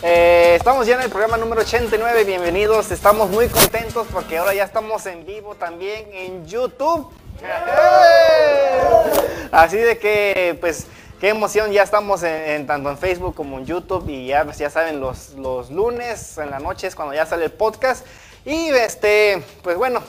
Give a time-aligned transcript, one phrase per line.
[0.00, 2.92] Eh, estamos ya en el programa número 89, bienvenidos.
[2.92, 7.10] Estamos muy contentos porque ahora ya estamos en vivo también en YouTube.
[9.50, 10.86] Así de que, pues,
[11.20, 15.00] qué emoción, ya estamos en, tanto en Facebook como en YouTube y ya, ya saben,
[15.00, 18.06] los, los lunes en la noche es cuando ya sale el podcast.
[18.44, 20.00] Y este, pues bueno,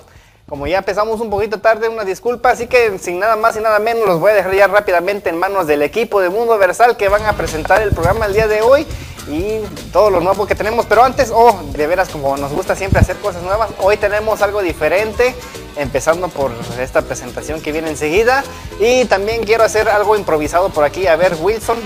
[0.50, 3.78] como ya empezamos un poquito tarde, una disculpa, así que sin nada más y nada
[3.78, 7.08] menos los voy a dejar ya rápidamente en manos del equipo de Mundo Versal que
[7.08, 8.86] van a presentar el programa el día de hoy
[9.28, 9.60] y
[9.94, 10.88] todo lo nuevo que tenemos.
[10.88, 14.64] Pero antes, oh, de veras, como nos gusta siempre hacer cosas nuevas, hoy tenemos algo
[14.64, 15.36] diferente,
[15.76, 18.44] empezando por esta presentación que viene enseguida.
[18.80, 21.06] Y también quiero hacer algo improvisado por aquí.
[21.06, 21.78] A ver, Wilson,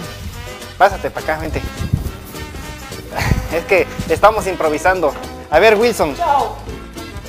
[0.78, 1.62] pásate para acá, vente.
[3.54, 5.14] Es que estamos improvisando.
[5.52, 6.16] A ver, Wilson.
[6.16, 6.63] Chao.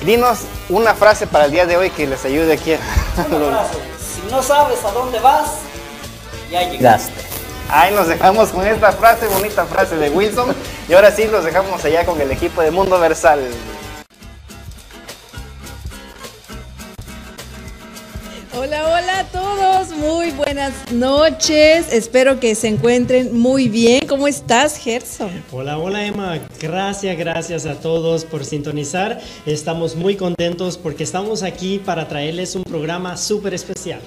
[0.05, 2.75] Dinos una frase para el día de hoy que les ayude aquí.
[3.99, 5.53] Si no sabes a dónde vas,
[6.51, 7.25] ya llegaste.
[7.69, 10.55] Ahí nos dejamos con esta frase, bonita frase de Wilson.
[10.87, 13.39] Y ahora sí los dejamos allá con el equipo de Mundo Versal.
[18.57, 21.91] Hola, hola a todos, muy buenas noches.
[21.91, 24.07] Espero que se encuentren muy bien.
[24.07, 25.29] ¿Cómo estás, Gerson?
[25.51, 26.39] Hola, hola Emma.
[26.61, 29.19] Gracias, gracias a todos por sintonizar.
[29.45, 33.99] Estamos muy contentos porque estamos aquí para traerles un programa súper especial.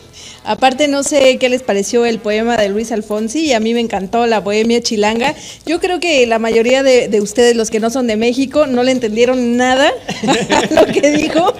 [0.44, 3.80] Aparte, no sé qué les pareció el poema de Luis Alfonsi y a mí me
[3.80, 5.34] encantó la Bohemia Chilanga.
[5.66, 8.82] Yo creo que la mayoría de, de ustedes, los que no son de México, no
[8.82, 9.92] le entendieron nada
[10.70, 11.52] lo que dijo,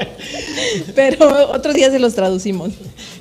[0.95, 2.73] pero otro día se los traducimos.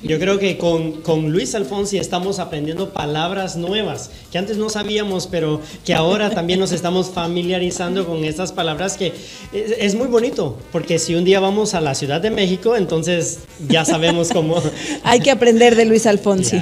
[0.02, 5.26] Yo creo que con, con, Luis Alfonsi estamos aprendiendo palabras nuevas que antes no sabíamos,
[5.26, 9.12] pero que ahora también nos estamos familiarizando con estas palabras que
[9.52, 13.40] es, es muy bonito, porque si un día vamos a la Ciudad de México, entonces
[13.68, 14.62] ya sabemos cómo...
[15.02, 16.60] Hay que aprender de Luis Alfonsi.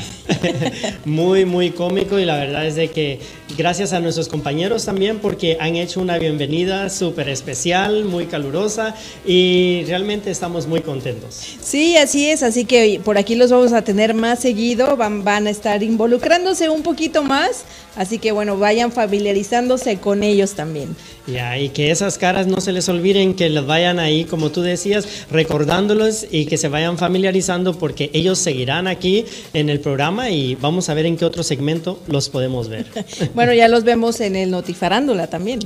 [1.05, 3.21] muy, muy cómico y la verdad es de que
[3.57, 8.95] gracias a nuestros compañeros también porque han hecho una bienvenida súper especial, muy calurosa
[9.25, 11.57] y realmente estamos muy contentos.
[11.61, 15.47] Sí, así es, así que por aquí los vamos a tener más seguido, van, van
[15.47, 17.65] a estar involucrándose un poquito más,
[17.97, 20.95] así que bueno, vayan familiarizándose con ellos también.
[21.27, 24.63] Ya, y que esas caras no se les olviden, que les vayan ahí, como tú
[24.63, 30.55] decías, recordándolos y que se vayan familiarizando porque ellos seguirán aquí en el programa y
[30.55, 32.87] vamos a ver en qué otro segmento los podemos ver.
[33.35, 35.61] bueno, ya los vemos en el Notifarándula también.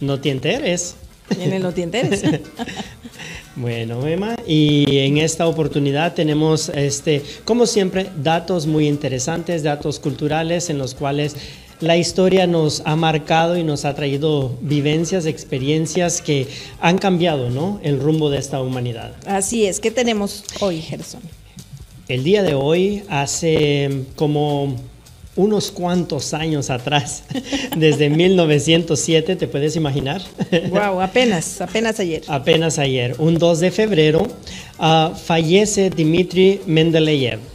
[0.00, 0.96] No te enteres.
[1.38, 2.22] En el No te enteres.
[3.56, 10.70] Bueno, Emma, y en esta oportunidad tenemos, este, como siempre, datos muy interesantes, datos culturales
[10.70, 11.36] en los cuales
[11.80, 16.46] la historia nos ha marcado y nos ha traído vivencias, experiencias que
[16.80, 17.80] han cambiado ¿no?
[17.82, 19.12] el rumbo de esta humanidad.
[19.26, 21.20] Así es, ¿qué tenemos hoy, Gerson?
[22.08, 24.76] El día de hoy, hace como
[25.36, 27.24] unos cuantos años atrás,
[27.76, 30.22] desde 1907, ¿te puedes imaginar?
[30.70, 32.22] Wow, apenas, apenas ayer.
[32.28, 34.28] Apenas ayer, un 2 de febrero,
[34.78, 37.53] uh, fallece Dmitri Mendeleev.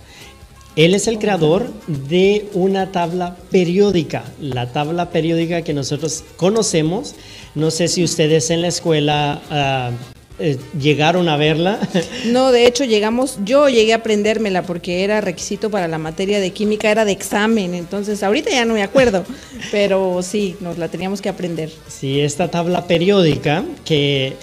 [0.79, 7.15] Él es el creador de una tabla periódica, la tabla periódica que nosotros conocemos.
[7.53, 9.93] No sé si ustedes en la escuela uh,
[10.41, 11.79] eh, llegaron a verla.
[12.27, 16.51] No, de hecho llegamos, yo llegué a aprendérmela porque era requisito para la materia de
[16.51, 19.25] química, era de examen, entonces ahorita ya no me acuerdo,
[19.71, 21.71] pero sí, nos la teníamos que aprender.
[21.89, 24.35] Sí, esta tabla periódica que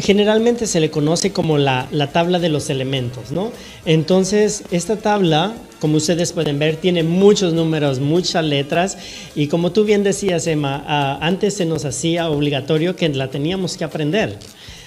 [0.00, 3.52] generalmente se le conoce como la, la, tabla de los elementos, ¿no?
[3.84, 8.96] Entonces, esta tabla, como ustedes pueden ver, tiene muchos números, muchas letras,
[9.34, 13.76] y como tú bien decías, Emma, uh, antes se nos hacía obligatorio que la teníamos
[13.76, 14.38] que aprender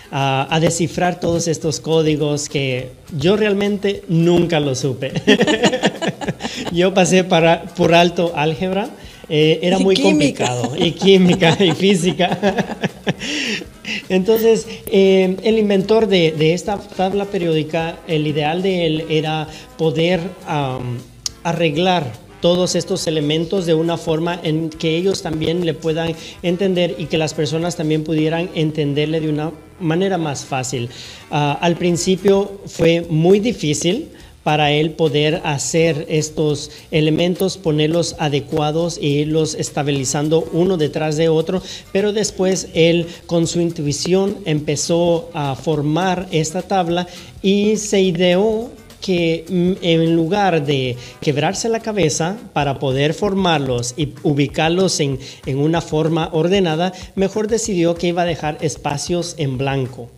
[0.10, 5.12] a, a, descifrar todos estos códigos que yo realmente nunca lo supe.
[6.72, 8.90] yo pasé para, por alto álgebra,
[9.30, 12.38] eh, era muy complicado, y química y física.
[14.10, 20.22] Entonces, eh, el inventor de, esta tabla periódica, el ideal de él era poder
[21.44, 22.12] arreglar
[22.42, 27.18] todos estos elementos de una forma en que ellos también le puedan entender y que
[27.18, 30.90] las personas también pudieran entenderle de una manera más fácil.
[31.32, 34.10] Uh, al principio fue muy difícil
[34.48, 41.62] para él poder hacer estos elementos, ponerlos adecuados e irlos estabilizando uno detrás de otro,
[41.92, 47.08] pero después él con su intuición empezó a formar esta tabla
[47.42, 48.72] y se ideó
[49.02, 55.58] que mm, en lugar de quebrarse la cabeza para poder formarlos y ubicarlos en, en,
[55.58, 60.10] una forma ordenada, mejor decidió que iba a dejar espacios en blanco.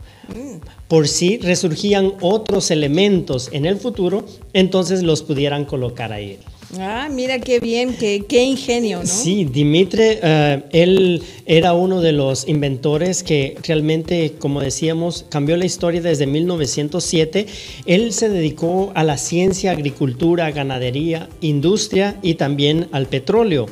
[0.88, 6.40] Por si resurgían otros elementos en el futuro, entonces los pudieran colocar ahí.
[6.78, 9.08] Ah, mira qué bien, qué, qué ingenio, ¿no?
[9.08, 15.66] Sí, Dimitri, eh, él era uno de los inventores que realmente, como decíamos, cambió la
[15.66, 17.48] historia desde 1907.
[17.88, 23.66] Él se dedicó a la ciencia, agricultura, ganadería, industria y también al petróleo.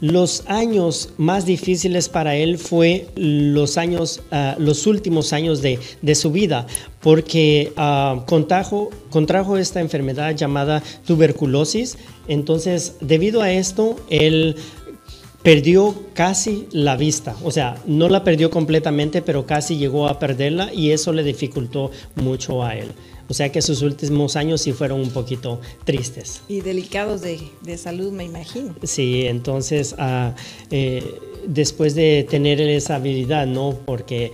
[0.00, 6.30] Los años más difíciles para él fue los años, ah, los últimos años de, su
[6.30, 6.66] vida,
[7.00, 11.96] porque ah, contrajo, contrajo esta enfermedad llamada tuberculosis.
[12.28, 14.56] Entonces, debido a esto, él
[15.42, 20.74] perdió casi la vista, o sea, no la perdió completamente, pero casi llegó a perderla
[20.74, 22.88] y eso le dificultó mucho a él.
[23.28, 26.42] O sea que sus últimos años sí fueron un poquito tristes.
[26.48, 28.74] Y delicados de, de salud, me imagino.
[28.82, 30.34] Sí, entonces ah,
[30.70, 31.02] eh,
[31.46, 33.76] después de tener esa habilidad, ¿no?
[33.84, 34.32] Porque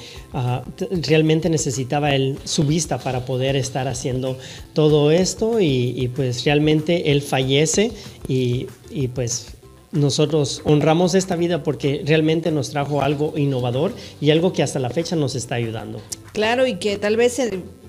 [0.77, 4.37] t- realmente necesitaba él su vista para poder estar haciendo
[4.75, 7.93] todo esto y, y pues realmente él fallece
[8.29, 9.49] y, y pues
[9.93, 13.93] nosotros honramos esta vida porque realmente nos trajo algo innovador
[14.23, 16.01] y algo que hasta la fecha nos está ayudando.
[16.33, 17.39] Claro, y que tal vez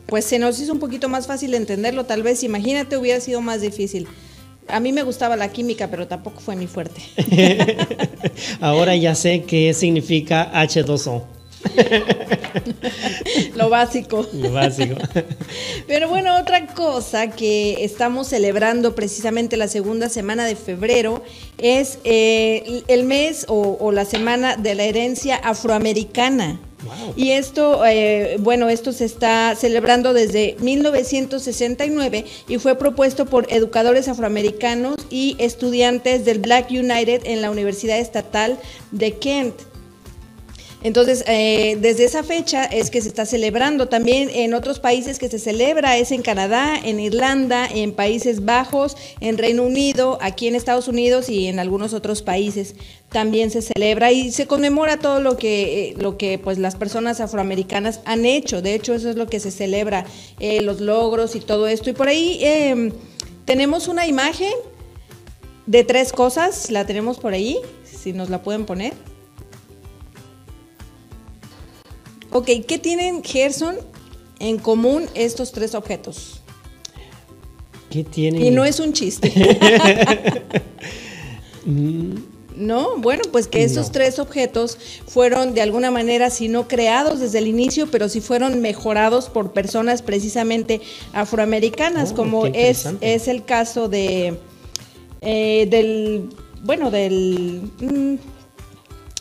[0.06, 3.62] pues se nos hizo un poquito más fácil entenderlo, tal vez, imagínate, hubiera sido más
[3.62, 4.08] difícil.
[4.68, 7.02] A mí me gustaba la química, pero tampoco fue mi fuerte.
[8.62, 11.24] Ahora ya sé qué significa H2O,
[13.56, 14.28] Lo básico.
[14.34, 14.96] lo básico.
[15.88, 21.24] Pero bueno, otra cosa que estamos celebrando precisamente la segunda semana de febrero
[21.58, 26.60] es eh, el mes o, o la semana de la herencia afroamericana.
[27.16, 34.08] Y esto, eh, bueno, esto se está celebrando desde 1969 y fue propuesto por educadores
[34.08, 38.60] afroamericanos y estudiantes del Black United en la Universidad Estatal
[38.92, 39.73] de Kent.
[40.84, 43.88] Entonces, eh, desde esa fecha es que se está celebrando.
[43.88, 48.98] También en otros países que se celebra es en Canadá, en Irlanda, en Países Bajos,
[49.22, 52.76] en Reino Unido, aquí en Estados Unidos y en algunos otros países
[53.14, 57.22] también se celebra y se conmemora todo lo que, eh, lo que pues las personas
[57.22, 58.62] afroamericanas han hecho.
[58.62, 60.06] De hecho, eso es lo que se celebra,
[60.40, 61.90] eh, los logros y todo esto.
[61.90, 62.92] Y por ahí eh,
[63.46, 64.52] tenemos una imagen
[65.66, 68.94] de tres cosas, la tenemos por ahí, si nos la pueden poner.
[72.34, 73.78] Ok, ¿qué tienen Gerson
[74.40, 76.42] en común estos tres objetos?
[77.90, 78.46] ¿Qué tiene?
[78.46, 79.32] Y no es un chiste.
[82.56, 83.92] No, bueno, pues que estos No.
[83.94, 84.78] tres objetos
[85.08, 89.54] fueron de alguna manera, si no creados desde el inicio, pero sí fueron mejorados por
[89.54, 90.82] personas precisamente
[91.14, 94.38] afroamericanas, Oh, como es, es el caso de
[95.22, 96.30] eh, del,
[96.62, 98.16] bueno, del mm,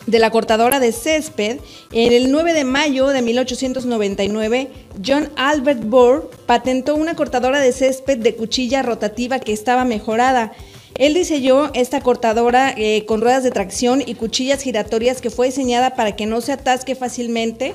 [0.07, 1.59] de la cortadora de césped,
[1.93, 4.69] en el 9 de mayo de 1899,
[5.05, 10.53] John Albert Bohr patentó una cortadora de césped de cuchilla rotativa que estaba mejorada.
[10.97, 15.95] Él diseñó esta cortadora eh, con ruedas de tracción y cuchillas giratorias que fue diseñada
[15.95, 17.75] para que no se atasque fácilmente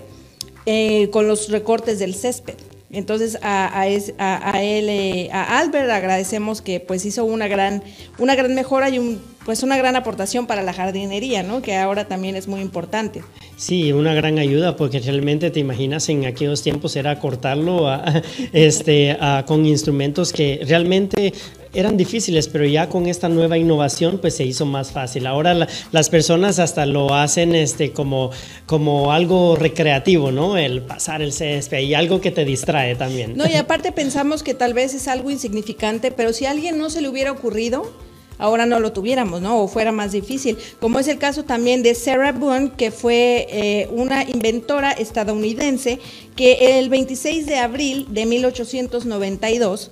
[0.66, 2.56] eh, con los recortes del césped.
[2.90, 7.84] Entonces a, él, eh, a Albert agradecemos que pues hizo una gran,
[8.18, 11.62] una gran mejora y un, pues una gran aportación para la jardinería, ¿no?
[11.62, 13.24] Que ahora también es muy importante.
[13.56, 18.22] Sí, una gran ayuda porque realmente te imaginas en aquellos tiempos era cortarlo a-
[18.52, 21.34] este, a- con instrumentos que realmente
[21.74, 25.26] eran difíciles, pero ya con esta nueva innovación pues se hizo más fácil.
[25.26, 28.32] Ahora la- las personas hasta lo hacen este, como,
[28.66, 30.58] como algo recreativo, ¿no?
[30.58, 33.38] El pasar el césped y algo que te distrae también.
[33.38, 36.90] No, y aparte pensamos que tal vez es algo insignificante, pero si a alguien no
[36.90, 37.90] se le hubiera ocurrido,
[38.38, 39.62] ahora no lo tuviéramos, ¿no?
[39.62, 40.58] O fuera más difícil.
[40.80, 46.00] Como es el caso también de Sarah Boone, que fue eh, una inventora estadounidense
[46.36, 49.92] que el 26 de abril de 1892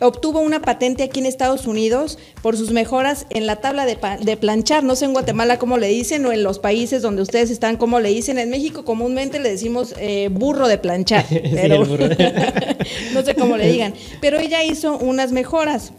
[0.00, 4.84] obtuvo una patente aquí en Estados Unidos por sus mejoras en la tabla de, planchar.
[4.84, 8.00] No sé en Guatemala cómo le dicen o en los países donde ustedes están cómo
[8.00, 8.38] le dicen.
[8.38, 11.24] En México comúnmente le decimos eh, burro de planchar,
[11.54, 12.08] pero burro.
[13.14, 13.94] no sé cómo le digan.
[14.20, 15.92] Pero ella hizo unas mejoras.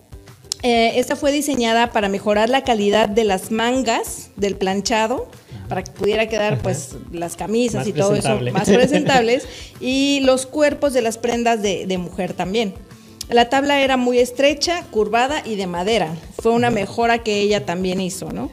[0.64, 5.28] Eh, esta fue diseñada para mejorar la calidad de las mangas del planchado,
[5.70, 9.48] para que pudiera quedar pues las camisas Más y todo eso más presentables,
[9.80, 12.74] y los cuerpos de las prendas de, de mujer también.
[13.30, 16.16] La tabla era muy estrecha, curvada y de madera.
[16.40, 18.52] Fue una mejora que ella también hizo, ¿no?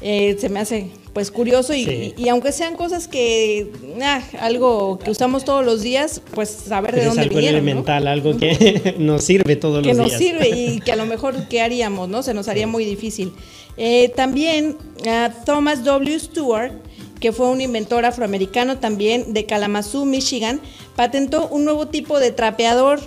[0.00, 2.14] Eh, se me hace pues curioso y, Sí.
[2.16, 6.92] y- y aunque sean cosas que ah, algo que usamos todos los días, pues saber
[6.94, 7.70] de Pero es dónde algo vinieron, ¿no?
[7.70, 10.18] elemental, algo que nos sirve todos que los nos días.
[10.20, 12.22] sirve y que a lo mejor qué haríamos, ¿no?
[12.22, 13.32] Se nos haría muy difícil.
[13.76, 14.76] Eh, también
[15.08, 16.20] ah, Thomas W.
[16.20, 16.70] Stewart,
[17.18, 20.60] que fue un inventor afroamericano también de Kalamazoo, Michigan,
[20.94, 23.00] patentó un nuevo tipo de trapeador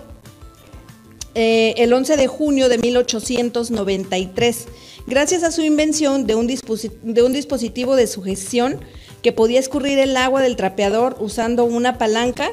[1.33, 4.67] eh, el 11 de junio de 1893,
[5.11, 8.79] gracias a su invención de un, de un dispositivo de sugestión
[9.21, 12.49] que podía escurrir el agua del trapeador usando una palanca.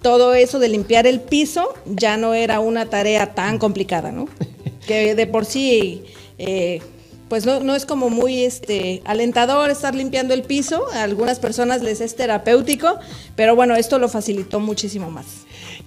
[0.00, 4.26] Todo eso de limpiar el piso ya no era una tarea tan complicada, ¿no?
[4.86, 6.04] Que de por sí
[6.38, 6.80] eh,
[7.28, 10.86] pues no, no, es como muy este, alentador estar limpiando el piso.
[10.94, 12.98] A algunas personas les es terapéutico,
[13.36, 15.26] pero bueno, esto lo facilitó muchísimo más.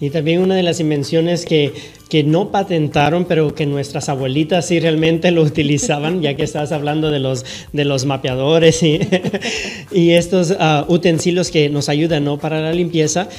[0.01, 1.73] Y también una de las invenciones que,
[2.09, 7.11] que no patentaron, pero que nuestras abuelitas sí realmente lo utilizaban, ya que estás hablando
[7.11, 8.99] de los, de los mapeadores y,
[9.91, 12.39] y estos uh, utensilios que nos ayudan ¿no?
[12.39, 13.29] para la limpieza.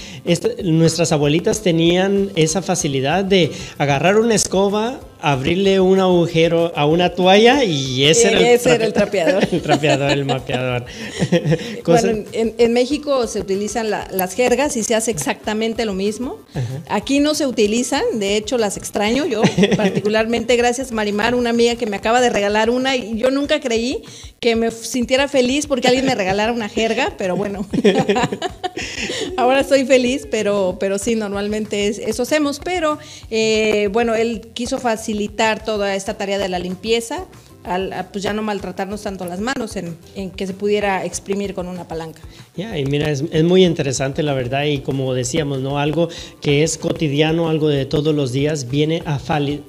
[0.63, 7.63] nuestras abuelitas tenían esa facilidad de agarrar una escoba, abrirle un agujero a una toalla
[7.63, 9.47] y ese, era, el ese era, el trapeador.
[9.53, 10.85] el trapeador, el mapeador.
[11.87, 16.39] bueno, en, en, México se utilizan la, las jergas y se hace exactamente lo mismo.
[16.89, 19.43] Aquí no se utilizan, de hecho las extraño yo,
[19.77, 24.03] particularmente gracias Marimar, una amiga que me acaba de regalar una y yo nunca creí
[24.41, 27.65] que me sintiera feliz porque alguien me regalara una jerga, pero bueno,
[29.37, 32.99] ahora estoy feliz, pero, pero sí, normalmente eso hacemos, pero
[33.31, 35.12] eh, bueno, él quiso facilitar
[35.65, 37.27] toda esta tarea de la limpieza
[37.65, 41.69] al, pues ya no maltratarnos tanto las manos en, en, que se pudiera exprimir con
[41.69, 42.21] una palanca.
[42.57, 45.79] Ya, y mira, es, es, muy interesante la verdad y como decíamos, ¿no?
[45.79, 46.09] Algo
[46.41, 49.21] que es cotidiano, algo de todos los días, viene a,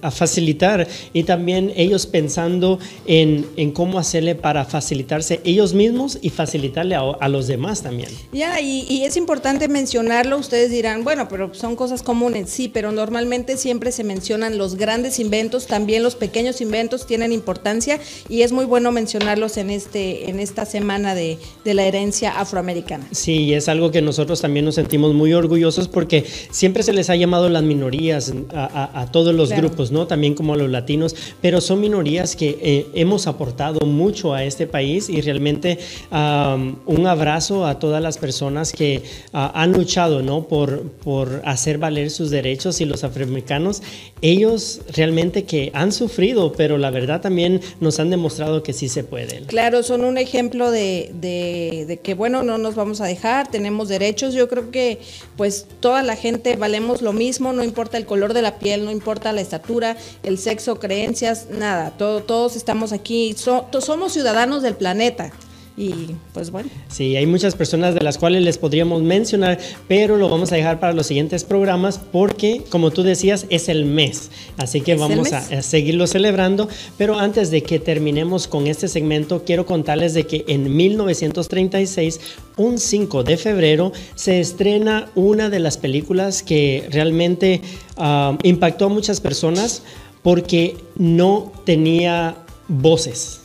[0.01, 6.29] a facilitar y también ellos pensando en, en, cómo hacerle para facilitarse ellos mismos y
[6.29, 8.09] facilitarle a, a los demás también.
[8.31, 12.91] Ya, y, y, es importante mencionarlo, ustedes dirán, bueno, pero son cosas comunes, sí, pero
[12.91, 17.82] normalmente siempre se mencionan los grandes inventos, también los pequeños inventos tienen importancia
[18.29, 23.07] y es muy bueno mencionarlos en, este, en esta semana de, de la herencia afroamericana.
[23.11, 27.15] Sí, es algo que nosotros también nos sentimos muy orgullosos porque siempre se les ha
[27.15, 29.67] llamado las minorías a, a, a todos los claro.
[29.67, 30.07] grupos, ¿no?
[30.07, 34.67] También como a los latinos, pero son minorías que eh, hemos aportado mucho a este
[34.67, 35.79] país y realmente
[36.11, 40.47] um, un abrazo a todas las personas que uh, han luchado, ¿no?
[40.47, 43.81] Por, por hacer valer sus derechos y los afroamericanos,
[44.21, 49.03] ellos realmente que han sufrido, pero la verdad también nos han demostrado que sí se
[49.03, 49.41] puede.
[49.41, 53.89] Claro, son un ejemplo de, de, de, que, bueno, no nos vamos a dejar, tenemos
[53.89, 54.33] derechos.
[54.33, 54.99] Yo creo que,
[55.37, 58.91] pues, toda la gente valemos lo mismo, no importa el color de la piel, no
[58.91, 61.91] importa la estatura, el sexo, creencias, nada.
[61.97, 65.31] Todo, todos estamos aquí, so, somos ciudadanos del planeta.
[65.75, 65.91] Y
[66.33, 66.69] pues bueno.
[66.87, 70.79] Sí, hay muchas personas de las cuales les podríamos mencionar, pero lo vamos a dejar
[70.79, 74.29] para los siguientes programas porque, como tú decías, es el mes.
[74.57, 76.69] Así que vamos a, a, seguirlo celebrando.
[76.97, 82.19] Pero antes de que terminemos con este segmento, quiero contarles de que en 1936,
[82.57, 87.61] un 5 de febrero, se estrena una de las películas que realmente
[87.97, 89.81] uh, impactó a muchas personas
[90.21, 92.37] porque no tenía
[92.67, 93.42] voces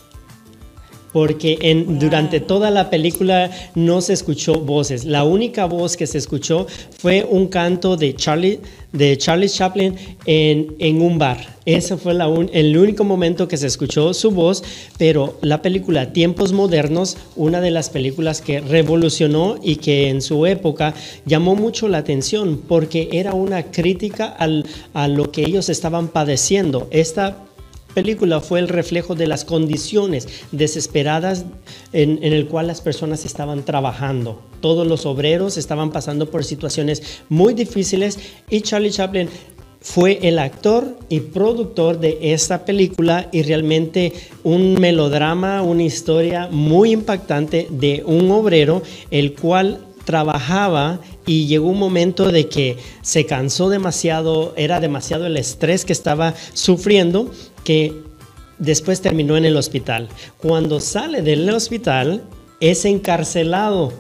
[1.12, 5.04] porque en, durante toda la película no se escuchó voces.
[5.04, 6.66] La única voz que se escuchó
[6.98, 8.60] fue un canto de Charlie,
[8.92, 9.94] de Charlie Chaplin
[10.26, 11.58] en, en un bar.
[11.64, 14.64] Ese fue la un, el único momento que se escuchó su voz,
[14.96, 20.46] pero la película Tiempos Modernos, una de las películas que revolucionó y que en su
[20.46, 20.94] época
[21.26, 26.88] llamó mucho la atención porque era una crítica al, a lo que ellos estaban padeciendo.
[26.90, 27.47] Esta
[28.42, 31.44] fue el reflejo de las condiciones desesperadas
[31.92, 34.40] en, en, el cual las personas estaban trabajando.
[34.60, 38.18] Todos los obreros estaban pasando por situaciones muy difíciles
[38.50, 39.28] y Charlie Chaplin
[39.80, 44.12] fue el actor y productor de esta película y realmente
[44.42, 51.78] un melodrama, una historia muy impactante de un obrero el cual trabajaba y llegó un
[51.78, 57.30] momento de que se cansó demasiado, era demasiado el estrés que estaba sufriendo
[57.64, 57.92] que
[58.58, 60.08] después terminó en el hospital.
[60.38, 62.22] Cuando sale del hospital
[62.60, 63.92] es encarcelado,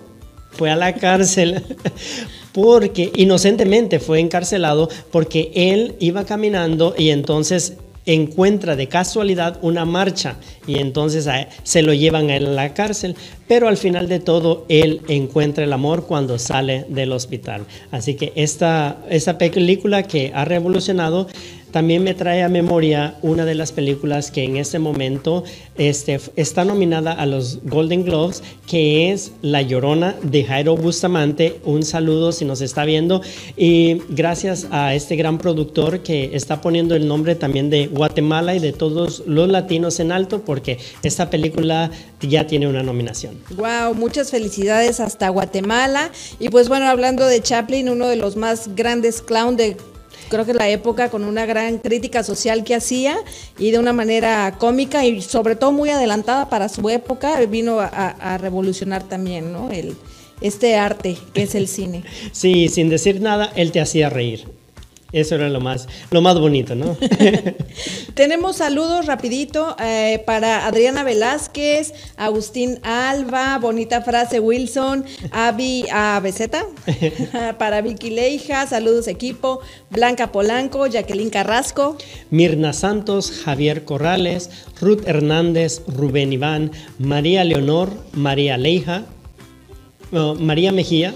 [0.50, 1.62] fue a la cárcel
[2.52, 7.74] porque inocentemente fue encarcelado porque él iba caminando y entonces
[8.06, 10.36] encuentra de casualidad una marcha
[10.66, 11.28] y entonces
[11.62, 13.14] se lo llevan a la cárcel,
[13.46, 17.66] pero al final de todo él encuentra el amor cuando sale del hospital.
[17.90, 21.28] Así que esta, esta película que ha revolucionado
[21.70, 25.44] también me trae a memoria una de las películas que en este momento
[25.76, 31.60] este, está nominada a los Golden Globes, que es La Llorona de Jairo Bustamante.
[31.64, 33.20] Un saludo si nos está viendo.
[33.56, 38.58] Y gracias a este gran productor que está poniendo el nombre también de Guatemala y
[38.58, 43.38] de todos los latinos en alto, porque esta película ya tiene una nominación.
[43.56, 46.10] Wow, muchas felicidades hasta Guatemala.
[46.38, 49.76] Y pues bueno, hablando de Chaplin, uno de los más grandes clown de
[50.28, 53.16] creo que la época con una gran crítica social que hacía
[53.58, 58.38] y de una manera cómica y sobre todo muy adelantada para su época, vino a,
[58.38, 59.70] revolucionar también, ¿no?
[59.70, 59.96] El,
[60.40, 62.04] este arte que es el cine.
[62.32, 64.57] Sí, sin decir nada, él te hacía reír.
[65.10, 66.96] Eso era lo más, lo más bonito, ¿no?
[68.14, 76.22] Tenemos saludos rapidito eh, para Adriana Velázquez, Agustín Alba, bonita frase Wilson, Avi a
[77.58, 79.60] para Vicky Leija, saludos equipo,
[79.90, 81.96] Blanca Polanco, Jacqueline Carrasco,
[82.30, 84.50] Mirna Santos, Javier Corrales,
[84.80, 89.06] Ruth Hernández, Rubén Iván, María Leonor, María Leija,
[90.10, 91.14] María Mejía.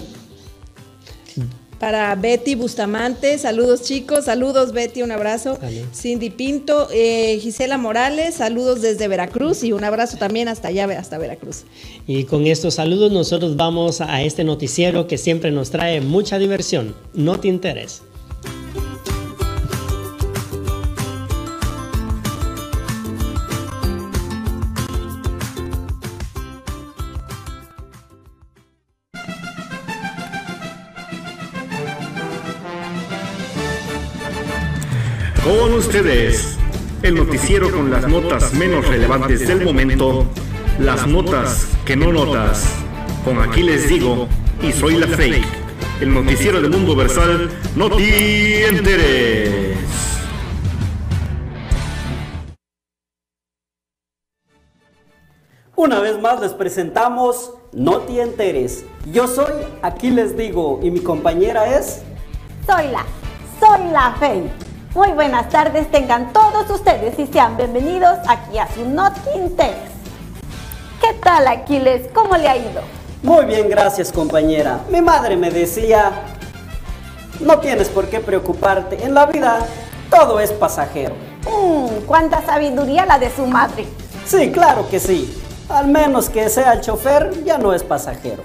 [1.83, 5.59] Para Betty Bustamante, saludos chicos, saludos Betty, un abrazo.
[5.93, 11.17] Cindy Pinto, eh, Gisela Morales, saludos desde Veracruz y un abrazo también hasta allá, hasta
[11.17, 11.63] Veracruz.
[12.07, 16.95] Y con estos saludos nosotros vamos a este noticiero que siempre nos trae mucha diversión.
[17.13, 18.03] No te interesa.
[35.43, 36.57] Con ustedes,
[37.01, 40.25] el noticiero con las notas menos relevantes del momento,
[40.79, 42.75] las notas que no notas.
[43.25, 44.29] Con aquí les digo,
[44.61, 45.45] y soy la fake,
[45.99, 49.77] el noticiero del mundo versal, no te enteres.
[55.75, 58.85] Una vez más les presentamos No te enteres.
[59.11, 62.01] Yo soy, aquí les digo, y mi compañera es...
[62.65, 63.03] Soy la,
[63.59, 64.72] soy la fake.
[64.95, 69.91] Muy buenas tardes tengan todos ustedes y sean bienvenidos aquí a su Notking Text.
[71.01, 72.11] ¿Qué tal Aquiles?
[72.13, 72.81] ¿Cómo le ha ido?
[73.23, 74.81] Muy bien, gracias compañera.
[74.91, 76.11] Mi madre me decía,
[77.39, 79.65] no tienes por qué preocuparte, en la vida
[80.11, 81.15] todo es pasajero.
[81.47, 83.87] Mmm, cuánta sabiduría la de su madre.
[84.27, 85.41] Sí, claro que sí.
[85.69, 88.43] Al menos que sea el chofer, ya no es pasajero.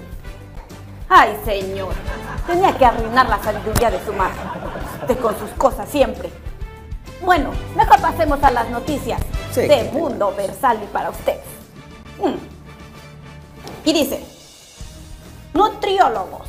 [1.09, 1.93] Ay, señor,
[2.47, 4.39] tenía que arruinar la sabiduría de su madre
[5.15, 6.29] con sus cosas siempre.
[7.21, 9.21] Bueno, mejor pasemos a las noticias
[9.55, 11.43] de Mundo Versal y para ustedes.
[12.19, 12.37] Mm.
[13.85, 14.23] Y dice,
[15.53, 16.47] nutriólogos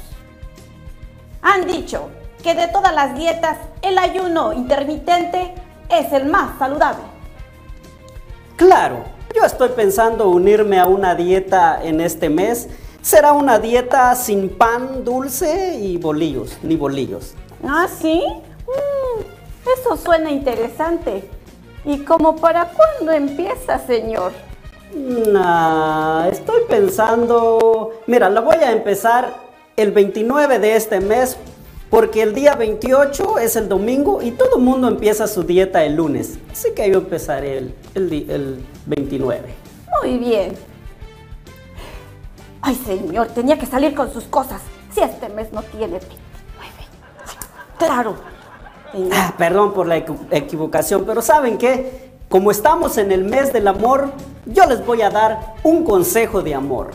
[1.43, 2.11] han dicho
[2.43, 5.55] que de todas las dietas el ayuno intermitente
[5.89, 7.03] es el más saludable.
[8.57, 9.05] Claro,
[9.35, 12.69] yo estoy pensando unirme a una dieta en este mes.
[13.03, 17.35] Será una dieta sin pan dulce y bolillos, ni bolillos.
[17.67, 18.23] ¿Ah, sí?
[19.79, 21.29] Eso suena interesante.
[21.85, 24.33] ¿Y como para cuándo empieza, señor?
[24.95, 27.93] Nah, estoy pensando...
[28.07, 29.35] Mira, lo voy a empezar
[29.77, 31.37] el 29 de este mes
[31.89, 35.97] porque el día 28 es el domingo y todo el mundo empieza su dieta el
[35.97, 36.39] lunes.
[36.51, 39.55] Así que yo empezaré el, el 29.
[40.03, 40.55] Muy bien.
[42.63, 44.61] Ay, señor, tenía que salir con sus cosas.
[44.95, 46.21] Si este mes no tiene 29.
[47.79, 48.17] Claro,
[49.13, 52.11] Ah, perdón por la equivocación, pero ¿saben qué?
[52.29, 54.13] Como estamos en el mes del amor,
[54.47, 56.91] yo les voy a dar un consejo de amor.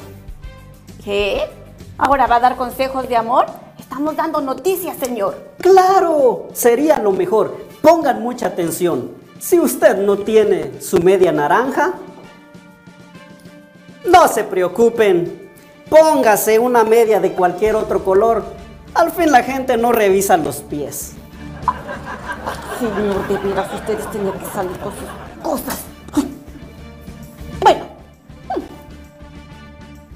[1.03, 1.41] ¿Qué?
[1.97, 3.45] ¿Ahora va a dar consejos de amor?
[3.77, 5.35] Estamos dando noticias, señor.
[5.59, 7.57] Claro, sería lo mejor.
[7.81, 9.11] Pongan mucha atención.
[9.39, 11.93] Si usted no tiene su media naranja,
[14.05, 15.51] no se preocupen.
[15.89, 18.43] Póngase una media de cualquier otro color.
[18.93, 21.13] Al fin la gente no revisa los pies.
[22.79, 24.93] Señor, de veras, ustedes tenían que salir con
[25.41, 25.85] cosas.
[27.61, 27.85] Bueno,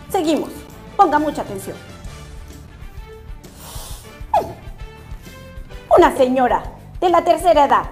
[0.09, 0.49] seguimos.
[0.97, 1.77] Ponga mucha atención.
[5.97, 6.63] Una señora
[6.99, 7.83] de la tercera edad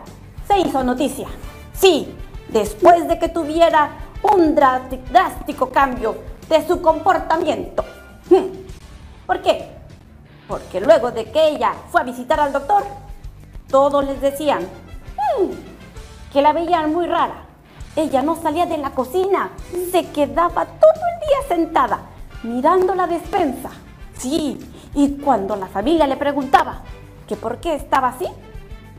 [0.48, 1.28] se hizo noticia.
[1.74, 2.14] Sí,
[2.50, 3.92] después de que tuviera
[4.22, 6.18] un drástico cambio
[6.50, 7.86] de su comportamiento.
[9.26, 9.70] ¿Por qué?
[10.48, 12.84] Porque luego de que ella fue a visitar al doctor,
[13.70, 17.46] todos les decían mm", que la veían muy rara.
[17.96, 19.50] Ella no salía de la cocina,
[19.92, 22.00] se quedaba todo el día sentada,
[22.44, 23.72] mirando la despensa.
[24.18, 24.60] Sí,
[24.94, 26.82] y cuando la familia le preguntaba
[27.28, 28.28] que por qué estaba así,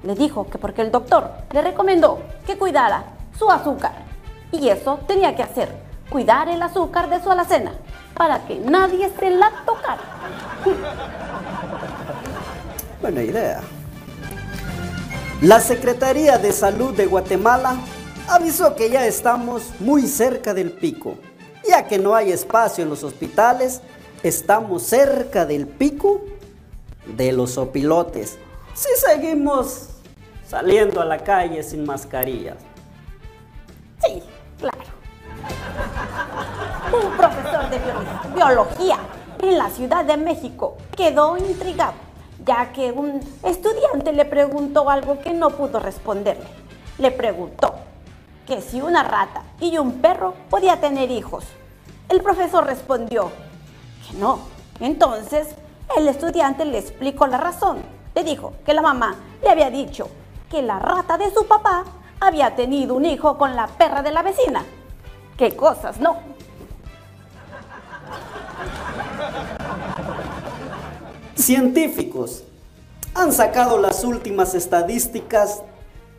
[0.03, 3.05] le dijo que porque el doctor le recomendó que cuidara
[3.39, 3.93] su azúcar.
[4.53, 5.69] Y eso tenía que hacer,
[6.11, 7.73] cuidar el azúcar de su alacena,
[8.15, 10.03] para que nadie se la tocara.
[13.01, 13.61] Buena idea.
[15.43, 17.77] La Secretaría de Salud de Guatemala
[18.29, 21.17] avisó que ya estamos muy cerca del pico.
[21.69, 23.81] Ya que no hay espacio en los hospitales,
[24.23, 26.23] estamos cerca del pico
[27.07, 28.37] de los opilotes.
[28.75, 29.89] Si seguimos
[30.49, 32.57] saliendo a la calle sin mascarillas.
[34.05, 34.23] Sí,
[34.59, 34.79] claro.
[36.93, 38.99] Un profesor de biolo- biología
[39.43, 41.93] en la Ciudad de México quedó intrigado,
[42.49, 46.47] ya que un estudiante le preguntó algo que no pudo responderle.
[46.97, 47.75] Le preguntó
[48.47, 51.45] que si una rata y un perro podía tener hijos.
[52.09, 53.31] El profesor respondió
[54.07, 54.39] que no.
[54.81, 55.49] Entonces,
[55.99, 57.83] el estudiante le explicó la razón.
[58.15, 60.09] Le dijo que la mamá le había dicho
[60.49, 61.85] que la rata de su papá
[62.19, 64.65] había tenido un hijo con la perra de la vecina.
[65.37, 66.17] ¿Qué cosas, no?
[71.39, 72.43] Científicos
[73.15, 75.63] han sacado las últimas estadísticas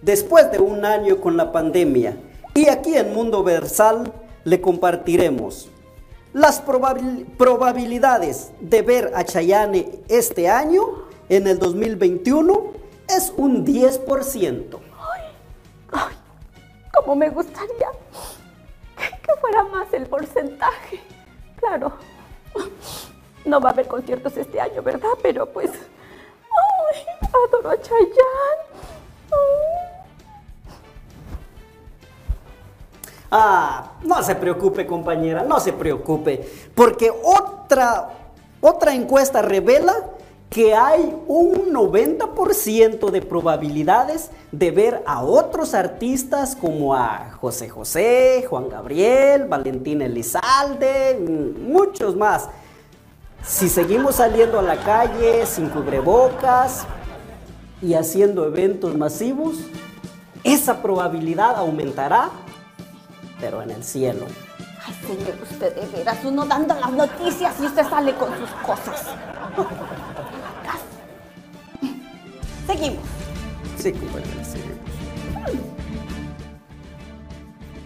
[0.02, 2.18] después de un año con la pandemia
[2.56, 4.14] y aquí en Mundo Versal
[4.46, 5.68] le compartiremos
[6.32, 10.84] las probabil- probabilidades de ver a Chayane este año,
[11.28, 12.72] en el 2021,
[13.10, 14.80] es un 10%.
[15.92, 16.14] Ay,
[16.96, 17.90] como me gustaría
[18.98, 21.02] que fuera más el porcentaje.
[21.58, 21.94] Claro,
[23.50, 25.10] no va a haber conciertos este año, ¿verdad?
[25.22, 28.10] Pero pues, ay, adoro a Chayanne.
[29.32, 29.90] Ay.
[33.32, 38.10] Ah, no se preocupe compañera, no se preocupe, porque otra,
[38.60, 39.94] otra encuesta revela
[40.50, 48.48] que hay un 90% de probabilidades de ver a otros artistas como a José José,
[48.50, 52.50] Juan Gabriel, Valentín Elizalde, mm, muchos más.
[53.44, 56.86] Si seguimos saliendo a la calle sin cubrebocas
[57.82, 59.58] y haciendo eventos masivos,
[60.44, 62.30] esa probabilidad aumentará
[63.40, 64.26] pero en el cielo.
[64.86, 69.04] Ay, señor, usted de veras, uno dando las noticias y usted sale con sus cosas.
[72.68, 73.04] Seguimos.
[73.78, 74.60] Sí, compañera, sí.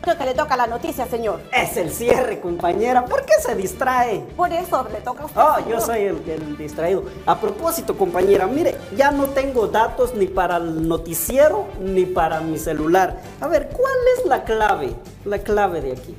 [0.04, 1.39] Creo que le toca la noticia, señor.
[1.54, 3.06] Es el cierre, compañera.
[3.06, 4.20] ¿Por qué se distrae?
[4.36, 5.42] Por eso le toca a usted.
[5.42, 5.70] Oh, señor.
[5.70, 7.06] yo soy el, el distraído.
[7.26, 12.58] A propósito, compañera, mire, ya no tengo datos ni para el noticiero ni para mi
[12.58, 13.22] celular.
[13.39, 14.94] A ver, ¿cuál es la clave?
[15.24, 16.18] La clave de aquí.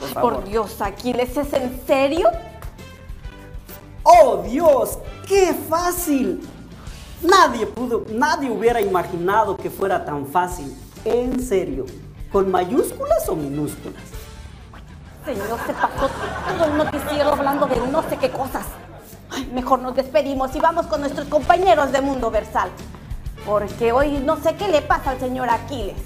[0.00, 0.34] Por favor.
[0.34, 2.28] Por Dios, Aquiles, ¿es en serio?
[4.02, 4.98] ¡Oh, Dios!
[5.28, 6.40] ¡Qué fácil!
[7.22, 10.76] Nadie pudo, nadie hubiera imaginado que fuera tan fácil.
[11.04, 11.86] En serio.
[12.32, 14.02] ¿Con mayúsculas o minúsculas?
[15.26, 16.08] Señor, se pasó
[16.48, 18.64] todo el noticiero hablando de no sé qué cosas.
[19.30, 22.70] Ay, mejor nos despedimos y vamos con nuestros compañeros de Mundo Versal.
[23.44, 25.96] Porque hoy no sé qué le pasa al señor Aquiles.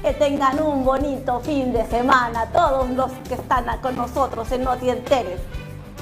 [0.00, 4.88] Que tengan un bonito fin de semana todos los que están con nosotros en Noti
[4.88, 5.38] Enteres.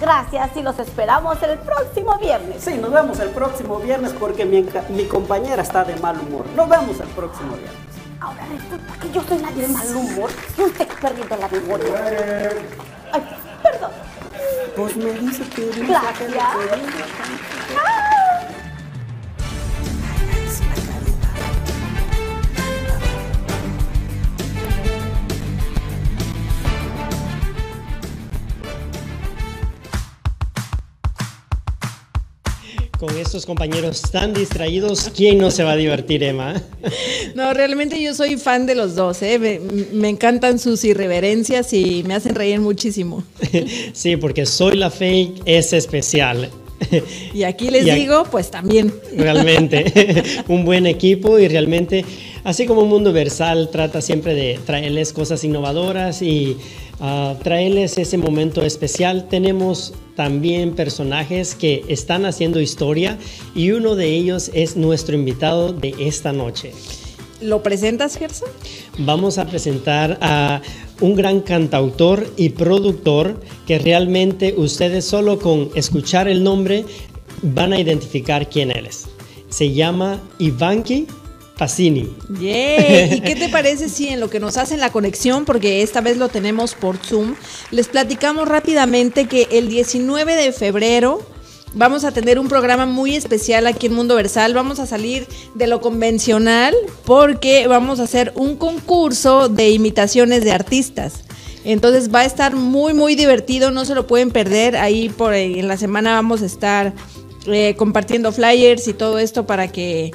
[0.00, 2.62] Gracias y los esperamos el próximo viernes.
[2.62, 6.46] Sí, nos vemos el próximo viernes porque mi, mi compañera está de mal humor.
[6.56, 7.89] Nos vemos el próximo viernes.
[8.20, 12.50] Ahora resulta que yo soy la de mal humor y usted perdiendo la memoria.
[13.12, 13.22] Ay,
[13.62, 13.90] perdón.
[14.76, 15.70] Pues me dice que...
[15.87, 16.30] Gracias.
[33.00, 36.62] Con estos compañeros tan distraídos, ¿quién no se va a divertir, Emma?
[37.34, 39.38] No, realmente yo soy fan de los dos, ¿eh?
[39.38, 39.58] me,
[39.92, 43.24] me encantan sus irreverencias y me hacen reír muchísimo.
[43.94, 46.50] Sí, porque Soy la Fake es especial.
[47.34, 48.92] Y aquí les Y digo, pues también.
[49.16, 52.04] Realmente, un buen equipo y realmente,
[52.44, 56.56] así como Mundo Versal trata siempre de traerles cosas innovadoras y
[57.00, 63.18] ah, traerles ese momento especial, tenemos también personajes que están haciendo historia
[63.54, 66.72] y uno de ellos es nuestro invitado de esta noche.
[67.40, 68.48] ¿Lo presentas, Gerson?
[68.98, 70.61] Vamos a presentar a
[71.00, 76.85] un gran cantautor y productor que realmente ustedes solo con escuchar el nombre
[77.42, 79.07] van a identificar quién él es.
[79.48, 81.07] Se llama Ivanki
[81.57, 82.14] Pacini.
[82.40, 83.14] Yay.
[83.16, 86.16] ¿Y qué te parece si en lo que nos hacen la conexión, porque esta vez
[86.16, 87.35] lo tenemos por Zoom,
[87.70, 91.20] les platicamos rápidamente que el 19 de febrero
[91.74, 94.54] vamos a tener un programa muy especial aquí en Mundo Versal.
[94.54, 100.52] Vamos a salir de lo convencional porque vamos a hacer un concurso de imitaciones de
[100.52, 101.24] artistas.
[101.64, 104.76] Entonces va a estar muy, muy divertido, no se lo pueden perder.
[104.76, 106.94] Ahí por en la semana vamos a estar
[107.46, 110.12] eh, compartiendo flyers y todo esto para que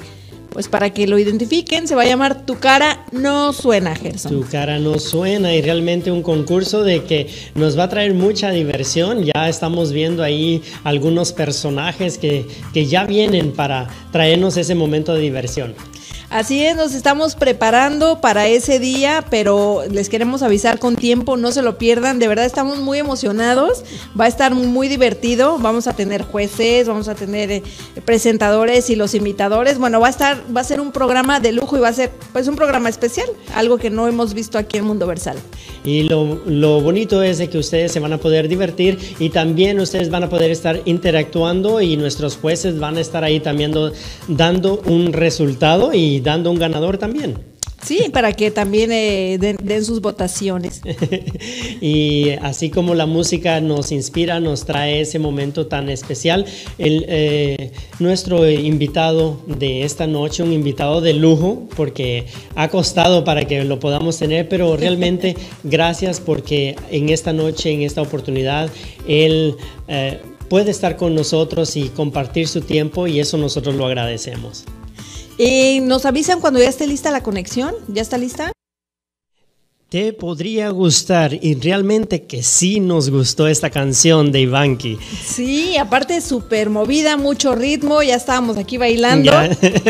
[0.56, 4.32] pues para que lo identifiquen, se va a llamar Tu cara no suena, Gerson.
[4.32, 8.50] Tu cara no suena y realmente un concurso de que nos va a traer mucha
[8.52, 9.22] diversión.
[9.22, 15.20] Ya estamos viendo ahí algunos personajes que, que ya vienen para traernos ese momento de
[15.20, 15.74] diversión.
[16.28, 21.52] Así es, nos estamos preparando para ese día, pero les queremos avisar con tiempo, no
[21.52, 23.84] se lo pierdan, de verdad estamos muy emocionados,
[24.18, 27.62] va a estar muy divertido, vamos a tener jueces, vamos a tener eh,
[28.04, 31.76] presentadores y los imitadores, bueno, va a estar, va a ser un programa de lujo
[31.76, 34.84] y va a ser pues un programa especial, algo que no hemos visto aquí en
[34.84, 35.36] Mundo Versal.
[35.84, 39.78] Y lo, lo bonito es de que ustedes se van a poder divertir y también
[39.78, 43.72] ustedes van a poder estar interactuando y nuestros jueces van a estar ahí también
[44.26, 47.36] dando un resultado y dando un ganador también.
[47.82, 50.80] Sí, para que también eh, den, sus votaciones.
[51.80, 56.46] y así como la música nos inspira, nos trae ese momento tan especial,
[56.78, 62.26] el, eh, nuestro invitado de esta noche, un invitado de lujo, porque
[62.56, 67.82] ha costado para que lo podamos tener, pero realmente gracias porque en esta noche, en
[67.82, 68.70] esta oportunidad,
[69.06, 69.54] él...
[69.88, 74.64] Eh, puede estar con nosotros y compartir su tiempo y eso nosotros lo agradecemos.
[75.38, 77.74] Y nos avisan cuando ya esté lista la conexión.
[77.88, 78.52] ¿Ya está lista?
[79.88, 84.98] Te podría gustar y realmente que sí nos gustó esta canción de Ivanki.
[85.24, 89.30] Sí, aparte súper movida, mucho ritmo, ya estábamos aquí bailando.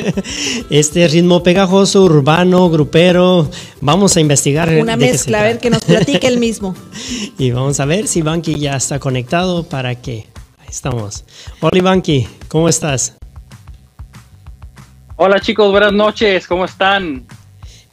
[0.71, 3.49] Este ritmo pegajoso, urbano, grupero,
[3.81, 4.69] vamos a investigar.
[4.69, 6.75] Una mezcla, a ver que nos platique el mismo.
[7.39, 10.27] y vamos a ver si Ivanki ya está conectado para que...
[10.59, 11.25] Ahí estamos.
[11.61, 13.15] Hola Ivanki, ¿cómo estás?
[15.19, 17.27] Hola chicos, buenas noches, ¿cómo están?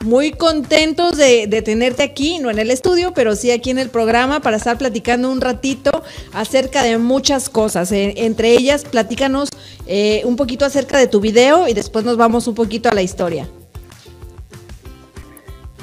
[0.03, 4.41] Muy contentos de, tenerte aquí, no en el estudio, pero sí aquí en el programa
[4.41, 7.93] para estar platicando un ratito acerca de muchas cosas.
[7.93, 9.47] Entre ellas, platícanos
[9.87, 13.03] eh, un poquito acerca de tu video y después nos vamos un poquito a la
[13.03, 13.47] historia.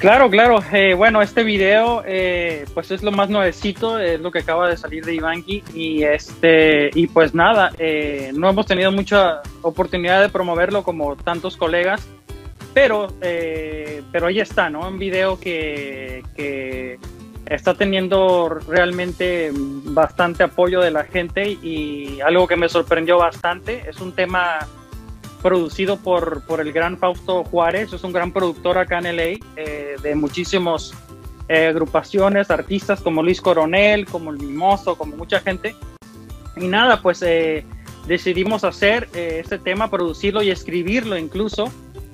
[0.01, 0.57] Claro, claro.
[0.73, 4.75] Eh, bueno, este video, eh, pues es lo más nuevecito, es lo que acaba de
[4.75, 10.29] salir de Ivanki y este y pues nada, eh, no hemos tenido mucha oportunidad de
[10.29, 12.07] promoverlo como tantos colegas,
[12.73, 14.87] pero pero ahí está, ¿no?
[14.87, 16.97] Un video que, que
[17.45, 24.01] está teniendo realmente bastante apoyo de la gente y algo que me sorprendió bastante es
[24.01, 24.67] un tema
[25.41, 29.23] producido por, por el gran Fausto Juárez, es un gran productor acá en LA,
[29.55, 30.93] eh, de muchísimas
[31.49, 35.75] eh, agrupaciones, artistas como Luis Coronel, como El Mimoso, como mucha gente.
[36.55, 37.65] Y nada, pues eh,
[38.07, 41.71] decidimos hacer este tema, producirlo y escribirlo incluso.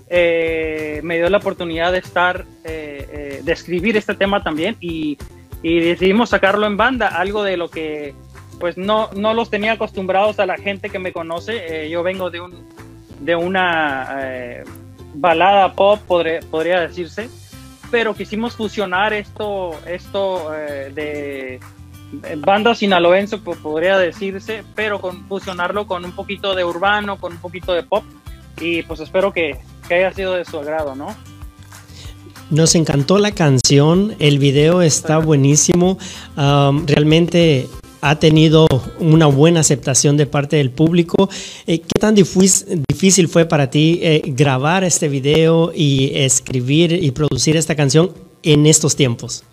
[0.09, 5.17] me dio la oportunidad de estar, de escribir este tema también y,
[5.61, 8.15] y decidimos sacarlo en banda, algo de lo que
[8.59, 11.89] pues no, no los tenía acostumbrados a la gente que me conoce.
[11.89, 12.65] yo vengo de un,
[13.19, 14.63] de una eh,
[15.13, 17.29] balada pop, podría decirse,
[17.91, 21.59] pero quisimos fusionar esto, esto eh, de
[22.37, 27.73] banda sinaloense, podría decirse, pero con, fusionarlo con un poquito de urbano, con un poquito
[27.73, 28.03] de pop,
[28.59, 31.15] y pues espero que, que haya sido de su agrado, ¿no?
[32.49, 35.97] Nos encantó la canción, el video está buenísimo.
[36.35, 37.67] realmente
[38.01, 38.67] ha tenido
[38.99, 41.29] una buena aceptación de parte del público.
[41.65, 47.57] Eh, ¿Qué tan difícil fue para ti eh, grabar este video y escribir y producir
[47.57, 48.11] esta canción
[48.43, 49.43] en estos tiempos?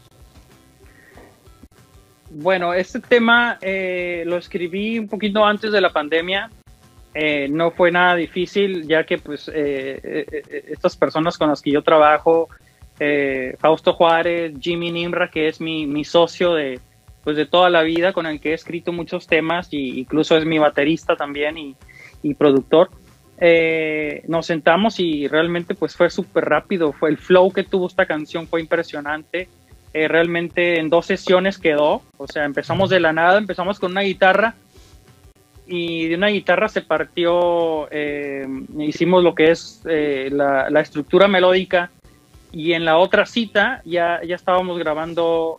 [2.31, 6.51] Bueno, este tema eh, lo escribí un poquito antes de la pandemia.
[7.51, 12.49] no fue nada difícil, ya que pues estas personas con las que yo trabajo,
[13.59, 16.81] Fausto Juárez, Jimmy Nimra, que es mi, mi socio de,
[17.25, 20.45] pues de toda la vida con el que he escrito muchos temas y incluso es
[20.45, 21.75] mi baterista también y,
[22.23, 22.91] y productor.
[23.39, 28.07] Eh, nos sentamos y realmente pues fue súper rápido, fue el flow que tuvo esta
[28.07, 29.49] canción fue impresionante.
[29.93, 34.03] Eh, realmente en dos sesiones quedó, o sea, empezamos de la nada, empezamos con una
[34.03, 34.55] guitarra
[35.67, 38.47] y de una guitarra se partió, eh,
[38.79, 41.91] hicimos lo que es la, la, estructura melódica
[42.53, 45.59] y en la otra cita ya, ya estábamos grabando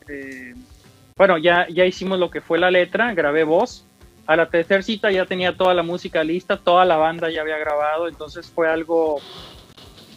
[1.17, 3.85] bueno, ya, ya hicimos lo que fue la letra, grabé voz.
[4.27, 7.57] A la tercera cita ya tenía toda la música lista, toda la banda ya había
[7.57, 9.21] grabado, entonces fue algo,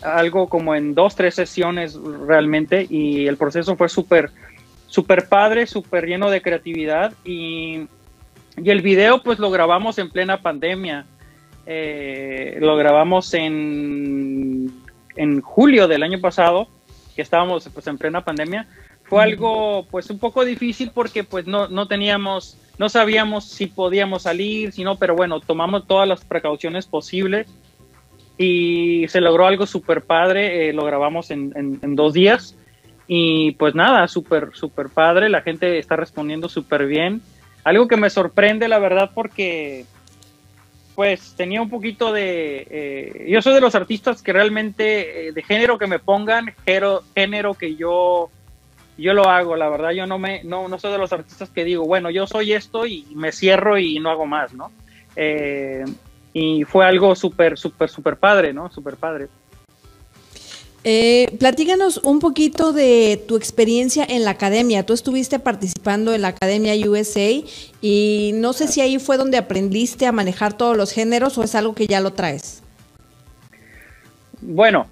[0.02, 4.30] algo como en dos, tres sesiones realmente y el proceso fue súper,
[4.88, 7.86] súper padre, súper lleno de creatividad y,
[8.56, 11.06] y, el video pues lo grabamos en plena pandemia.
[11.66, 14.72] Eh, lo grabamos en,
[15.14, 16.66] en julio del año pasado,
[17.14, 18.66] que estábamos pues en plena pandemia
[19.08, 24.22] fue algo pues un poco difícil porque pues no, no teníamos, no sabíamos si podíamos
[24.22, 27.46] salir, si no, pero bueno, tomamos todas las precauciones posibles
[28.36, 32.54] y se logró algo súper padre, eh, lo grabamos en, en, dos días
[33.06, 37.22] y pues nada, súper, súper padre, la gente está respondiendo súper bien.
[37.64, 39.86] Algo que me sorprende, la verdad, porque
[40.94, 42.66] pues tenía un poquito de...
[42.70, 47.02] eh, yo soy de los artistas que realmente, eh, de género que me pongan, género,
[47.14, 48.30] género que yo,
[48.98, 51.64] yo lo hago, la verdad, yo no, me, no, no soy de los artistas que
[51.64, 54.72] digo, bueno, yo soy esto y me cierro y no hago más, ¿no?
[55.14, 55.84] Eh,
[56.32, 58.70] y fue algo súper, súper, súper padre, ¿no?
[58.70, 59.28] Súper padre.
[60.84, 64.86] Eh, platíganos un poquito de tu experiencia en la academia.
[64.86, 67.42] Tú estuviste participando en la Academia USA
[67.82, 71.54] y no sé si ahí fue donde aprendiste a manejar todos los géneros o es
[71.54, 72.62] algo que ya lo traes.
[74.40, 74.86] Bueno,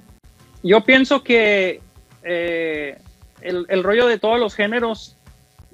[0.63, 1.81] yo pienso que
[2.25, 2.99] eh,
[3.41, 5.17] el, el rollo de todos los géneros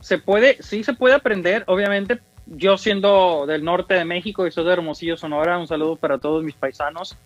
[0.01, 2.18] se puede, sí se puede aprender, obviamente.
[2.46, 6.42] Yo siendo del norte de México y soy de Hermosillo, Sonora, un saludo para todos
[6.42, 7.16] mis paisanos.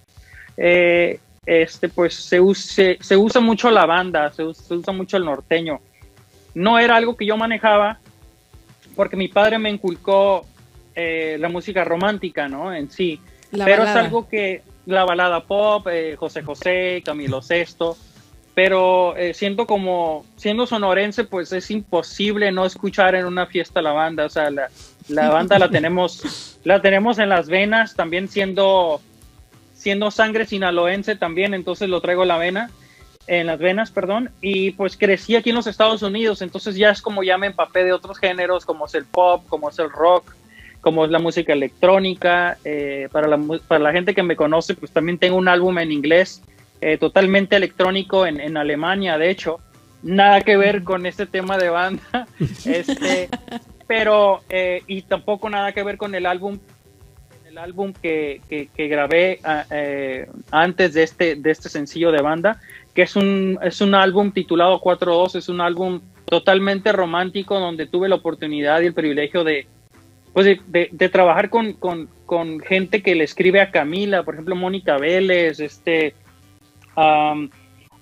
[0.59, 2.59] Eh, este, pues se, us-
[3.01, 5.81] se, usa mucho la banda, se, us- se usa mucho el norteño.
[6.55, 7.99] No era algo que yo manejaba
[8.95, 10.47] porque mi padre me inculcó
[10.95, 12.75] eh, la música romántica, ¿no?
[12.75, 13.21] En sí.
[13.53, 14.01] La pero balada.
[14.01, 17.97] es algo que la balada pop, eh, José José, Camilo Sesto,
[18.57, 23.93] pero eh, siento como, siendo sonorense, pues es imposible no escuchar en una fiesta la
[23.93, 24.71] banda, o sea, la,
[25.09, 29.03] la banda la tenemos, la tenemos en las venas, también siendo,
[29.75, 32.71] siendo sangre sinaloense también, entonces lo traigo en la vena,
[33.27, 37.03] en las venas, perdón, y pues crecí aquí en los Estados Unidos, entonces ya es
[37.03, 40.35] como ya me empapé de otros géneros, como es el pop, como es el rock,
[40.81, 42.57] como es la música electrónica.
[42.65, 43.39] eh, para, la,
[43.69, 46.41] para la gente que me conoce, pues también tengo un álbum en inglés
[46.81, 49.61] eh, totalmente electrónico en, en Alemania, de hecho.
[50.03, 52.27] Nada que ver con este tema de banda.
[52.65, 53.29] este,
[53.87, 56.59] pero, eh, y tampoco nada que ver con el álbum
[57.49, 62.21] el álbum que, que, que grabé ah, eh, antes de este, de este sencillo de
[62.21, 62.61] banda,
[62.93, 68.11] que es un, es un álbum titulado 4-2, es un álbum totalmente romántico donde tuve
[68.11, 69.67] la oportunidad y el privilegio de,
[70.35, 74.35] pues de, de- de trabajar con, con- con gente que le escribe a Camila, por
[74.35, 76.15] ejemplo, Mónica Vélez, este,
[76.97, 77.51] am,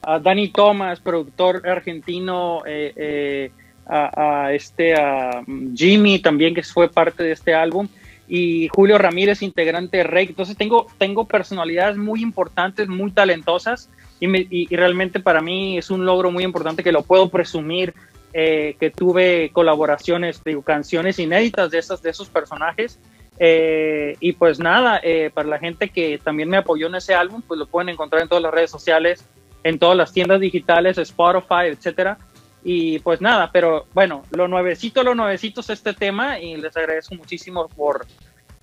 [0.02, 3.50] a Dani Thomas, productor argentino, eh, eh,
[3.86, 5.42] a, este a
[5.74, 7.86] Jimmy también que fue parte de este álbum
[8.26, 14.26] y Julio Ramírez integrante de Rey entonces tengo tengo personalidades muy importantes muy talentosas y,
[14.26, 17.92] me- y realmente para mí es un logro muy importante que lo puedo presumir
[18.32, 22.98] eh, que tuve colaboraciones digo, canciones inéditas de esas de esos personajes
[23.38, 27.42] eh, y pues nada, eh, para la gente que también me apoyó en ese álbum,
[27.46, 29.24] pues lo pueden encontrar en todas las redes sociales,
[29.64, 32.18] en todas las tiendas digitales, Spotify, etcétera.
[32.62, 37.14] Y pues nada, pero bueno, lo nuevecito, lo nuevecito es este tema y les agradezco
[37.14, 38.06] muchísimo por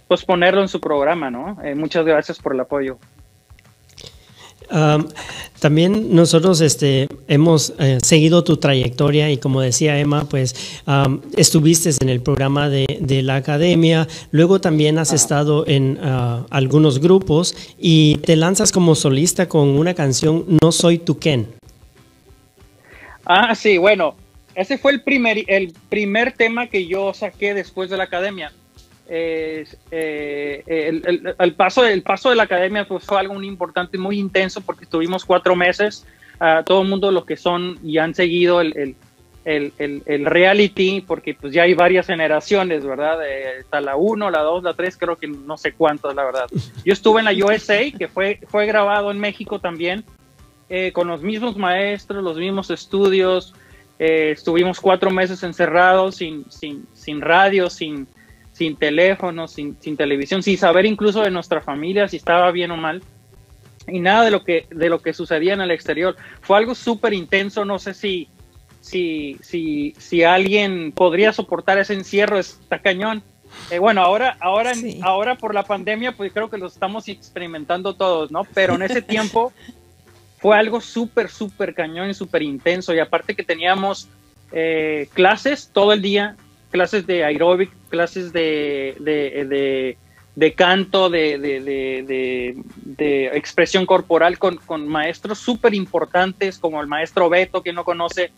[0.08, 1.58] pues ponerlo en su programa, ¿no?
[1.64, 2.98] Eh, muchas gracias por el apoyo.
[4.72, 5.08] Um,
[5.60, 11.92] también nosotros este, hemos eh, seguido tu trayectoria y como decía Emma, pues um, estuviste
[12.00, 17.56] en el programa de, de la academia, luego también has estado en uh, algunos grupos
[17.78, 21.48] y te lanzas como solista con una canción No Soy Tu Ken.
[23.26, 24.16] Ah, sí, bueno,
[24.56, 28.52] ese fue el primer, el primer tema que yo saqué después de la academia.
[29.14, 33.98] Eh, el, el- el paso, el paso de la academia pues, fue algo muy importante,
[33.98, 36.06] muy intenso, porque estuvimos cuatro meses.
[36.44, 38.74] a todo el mundo, los que son y han seguido el-
[40.06, 43.20] el reality, porque pues ya hay varias generaciones, ¿verdad?
[43.24, 46.46] Eh, está la 1, la 2, la 3, creo que no sé cuántas, la verdad.
[46.86, 50.04] Yo estuve en la USA, que fue, fue grabado en México también,
[50.70, 53.54] eh, con los mismos maestros, los mismos estudios.
[54.00, 58.08] eh, estuvimos cuatro meses encerrados, sin, sin, sin radio, sin,
[58.54, 62.78] sin teléfono, sin, sin televisión, sin saber incluso de nuestra familia si estaba bien o
[62.78, 63.02] mal.
[63.88, 66.16] Y nada de lo que, de lo que sucedía en el exterior.
[66.42, 68.28] Fue algo súper intenso, no sé si,
[68.80, 73.24] si, si, si alguien podría soportar ese encierro, está cañón.
[73.70, 75.00] Eh, bueno, ahora, ahora, Sí.
[75.04, 78.44] ahora por la pandemia, pues creo que lo estamos experimentando todos, ¿no?
[78.54, 79.52] Pero en ese tiempo
[80.38, 82.94] fue algo súper, súper cañón y súper intenso.
[82.94, 84.08] Y aparte que teníamos
[84.52, 86.36] eh, clases todo el día,
[86.72, 89.98] clases de aeróbic, clases de, de, de-
[90.34, 96.82] de canto, de, de- de- de- de expresión corporal con, con maestros súper importantes como
[96.82, 98.32] el maestro Beto, que no conoce,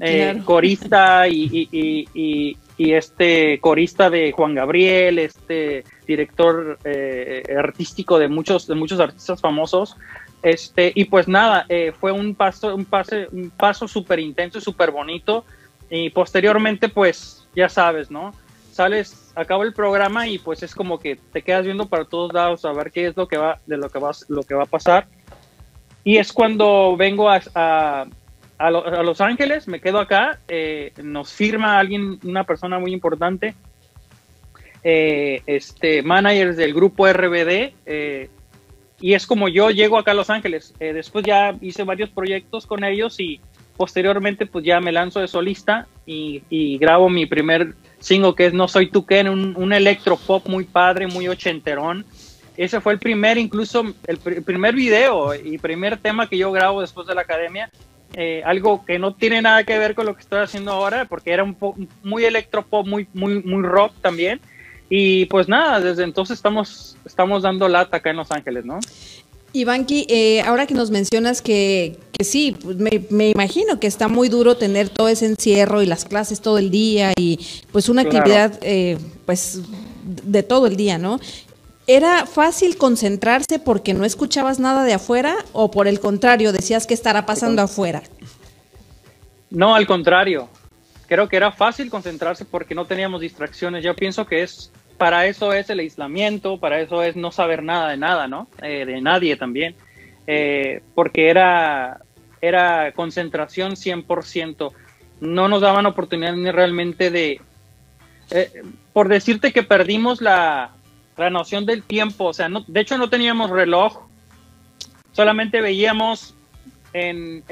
[0.00, 0.44] eh, Claro.
[0.44, 8.18] corista y, y- y- y- y este corista de Juan Gabriel, este director eh, artístico
[8.18, 9.96] de muchos, de muchos artistas famosos.
[10.42, 14.60] Este, y pues nada, eh, fue un paso, un pase, un paso súper intenso y
[14.60, 15.44] súper bonito.
[15.88, 18.32] Y posteriormente, pues, ya sabes, ¿no?
[18.70, 22.64] Sales, acaba el programa y pues es como que te quedas viendo para todos lados
[22.66, 24.66] a ver qué es lo que va, de lo que va, lo que va a
[24.66, 25.06] pasar.
[26.04, 28.06] Y es cuando vengo a, a,
[28.58, 32.92] a Lo- a Los Ángeles, me quedo acá, eh, nos firma alguien, una persona muy
[32.92, 33.54] importante,
[34.84, 37.74] eh, este, managers del grupo RBD.
[37.86, 38.30] eh,
[38.98, 40.72] y es como yo llego acá a Los Ángeles.
[40.78, 43.40] Después ya hice varios proyectos con ellos y
[43.76, 48.68] posteriormente pues ya me lanzo de solista y, grabo mi primer single que es No
[48.68, 52.04] Soy Tu Ken, un, un electropop muy padre, muy ochenterón.
[52.56, 57.06] Ese fue el primer, incluso el primer video y primer tema que yo grabo después
[57.06, 57.70] de la academia.
[58.14, 61.32] Eh, algo que no tiene nada que ver con lo que estoy haciendo ahora, porque
[61.32, 64.40] era un po- muy electropop, muy, muy, muy rock también.
[64.88, 68.78] Y pues nada, desde entonces estamos, estamos dando lata acá en Los Ángeles, ¿no?
[69.60, 74.08] Ivanki, eh, ahora que nos mencionas que, que sí, pues me, me imagino que está
[74.08, 77.38] muy duro tener todo ese encierro y las clases todo el día y
[77.72, 78.18] pues una Claro.
[78.18, 79.60] actividad eh, pues
[80.04, 81.18] de todo el día, ¿no?
[81.88, 86.94] ¿Era fácil concentrarse porque no escuchabas nada de afuera o por el contrario decías que
[86.94, 88.02] estará pasando afuera?
[89.50, 90.48] No, al contrario.
[91.06, 93.84] Creo que era fácil concentrarse porque no teníamos distracciones.
[93.84, 97.90] Yo pienso que es para eso es el aislamiento, para eso es no saber nada
[97.90, 98.48] de nada, ¿no?
[98.62, 99.74] Eh, de nadie también.
[100.26, 102.00] Eh, porque era,
[102.40, 104.72] era concentración 100%.
[105.20, 107.40] No nos daban oportunidad ni realmente de...
[108.30, 110.70] eh, por decirte que perdimos la,
[111.16, 114.06] la noción del tiempo, o sea, de hecho no teníamos reloj,
[115.12, 116.34] solamente veíamos
[116.92, 117.42] en,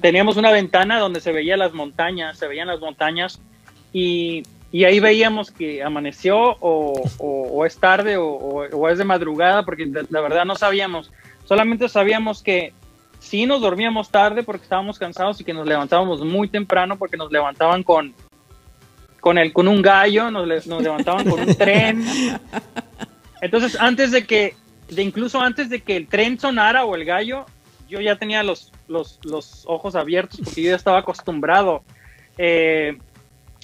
[0.00, 3.40] teníamos una ventana donde se veían las montañas, se veían las montañas
[3.92, 4.42] y,
[4.72, 9.64] y ahí veíamos que amaneció o, o- o es tarde o, o- es de madrugada,
[9.64, 11.12] porque la verdad no sabíamos,
[11.44, 12.72] solamente sabíamos que
[13.20, 17.30] sí nos dormíamos tarde porque estábamos cansados y que nos levantábamos muy temprano porque nos
[17.30, 18.14] levantaban con,
[19.20, 22.02] con, el, con un gallo, nos, le- nos levantaban con un tren.
[23.40, 24.54] Entonces, antes de que,
[24.88, 27.46] de incluso antes de que el tren sonara o el gallo,
[27.88, 31.82] yo ya tenía los, los, los ojos abiertos porque yo ya estaba acostumbrado.
[32.38, 32.96] Eh,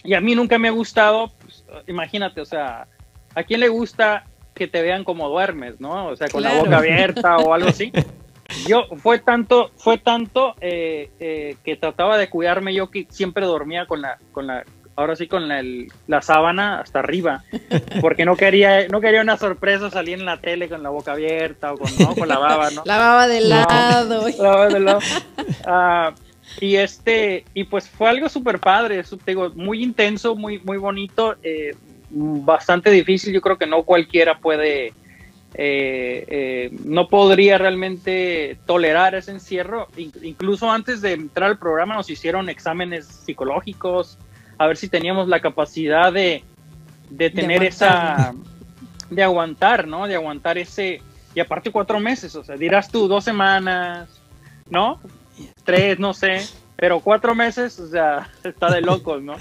[0.05, 2.87] y a mí nunca me ha gustado, pues, imagínate, o sea,
[3.35, 4.25] ¿a quién le gusta
[4.55, 6.07] que te vean como duermes, no?
[6.09, 6.65] O sea, con la Claro.
[6.65, 7.93] boca abierta o algo así.
[8.67, 13.87] Yo fue tanto, fue tanto eh, eh, que trataba de cuidarme yo que siempre dormía
[13.87, 14.65] con la, con la,
[14.97, 17.45] ahora sí con la, el- la sábana hasta arriba,
[18.01, 21.73] porque no quería, no quería una sorpresa salir en la tele con la boca abierta
[21.73, 22.17] o con, ¿no?
[22.17, 22.83] con la baba, ¿no?
[22.87, 23.47] La baba de No.
[23.49, 24.27] lado.
[24.39, 25.01] La baba de lado.
[25.67, 26.15] Ah,
[26.61, 31.75] y este, y pues fue algo súper padre, digo, muy intenso, muy, muy bonito, eh,
[32.11, 33.33] bastante difícil.
[33.33, 34.95] Yo creo que no cualquiera puede, eh,
[35.55, 39.89] eh, no podría realmente tolerar ese encierro.
[39.97, 44.19] In- incluso antes de entrar al programa nos hicieron exámenes psicológicos,
[44.59, 46.43] a ver si teníamos la capacidad de,
[47.11, 48.35] de tener esa,
[49.11, 50.07] de aguantar, ¿no?
[50.07, 51.01] De aguantar ese,
[51.35, 54.09] y aparte cuatro meses, o sea, dirás tú dos semanas,
[54.69, 55.01] ¿no?
[55.65, 56.41] Tres, no sé,
[56.77, 59.35] pero cuatro meses, o sea, está de locos, ¿no?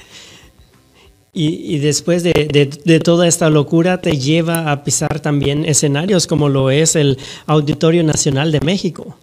[1.33, 6.25] Y, y después de, de- de toda esta locura te lleva a pisar también escenarios
[6.25, 9.15] como lo es el Auditorio Nacional de México.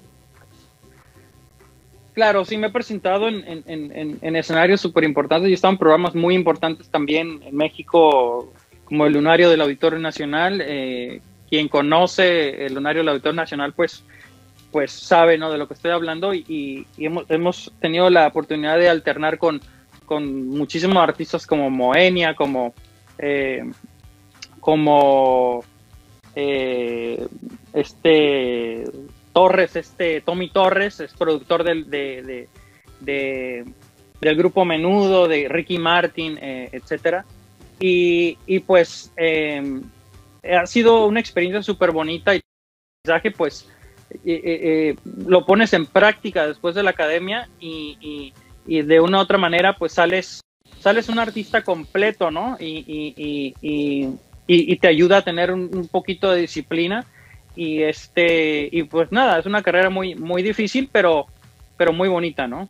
[2.13, 5.55] Claro, sí me he presentado en, en- en- en- en escenarios súper importantes y he
[5.55, 8.53] estado en programas muy importantes también en México,
[8.85, 10.61] como el Lunario del Auditorio Nacional.
[10.65, 11.21] eh,
[11.51, 14.03] quien conoce el Lunario del Auditorio Nacional, pues,
[14.75, 15.53] pues sabe ¿no?
[15.53, 19.61] de lo que estoy hablando y, hemos, hemos tenido la oportunidad de alternar con,
[20.05, 22.75] con muchísimos artistas como Moenia, como,
[23.19, 23.63] eh,
[24.59, 25.63] como
[26.35, 27.25] eh,
[27.73, 28.83] este
[29.33, 32.49] Torres, este Tommy Torres, es productor del, de, de-
[32.99, 33.65] de-
[34.21, 37.25] del grupo Menudo, de Ricky Martin, eh, etcétera.
[37.79, 39.81] Y, y pues eh,
[40.53, 42.41] ha sido una experiencia súper bonita y
[43.37, 43.71] pues
[44.11, 44.97] eh, eh, eh,
[45.27, 48.33] lo pones en práctica después de la academia y, y-
[48.67, 50.41] y de una u otra manera pues sales
[50.81, 52.57] sales un artista completo, ¿no?
[52.61, 53.53] Y,
[54.81, 57.05] te ayuda a tener un, un poquito de disciplina
[57.57, 61.27] y este y pues nada es una carrera muy muy difícil pero
[61.77, 62.69] pero muy bonita no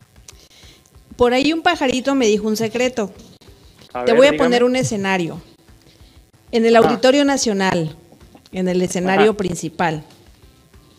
[1.17, 3.13] Por ahí un pajarito me dijo un secreto.
[3.93, 4.45] A Te ver, voy a dígame.
[4.49, 5.41] poner un escenario.
[6.51, 6.81] En el Ah.
[6.81, 7.97] Auditorio Nacional,
[8.53, 9.37] en el escenario Ajá.
[9.39, 10.03] principal,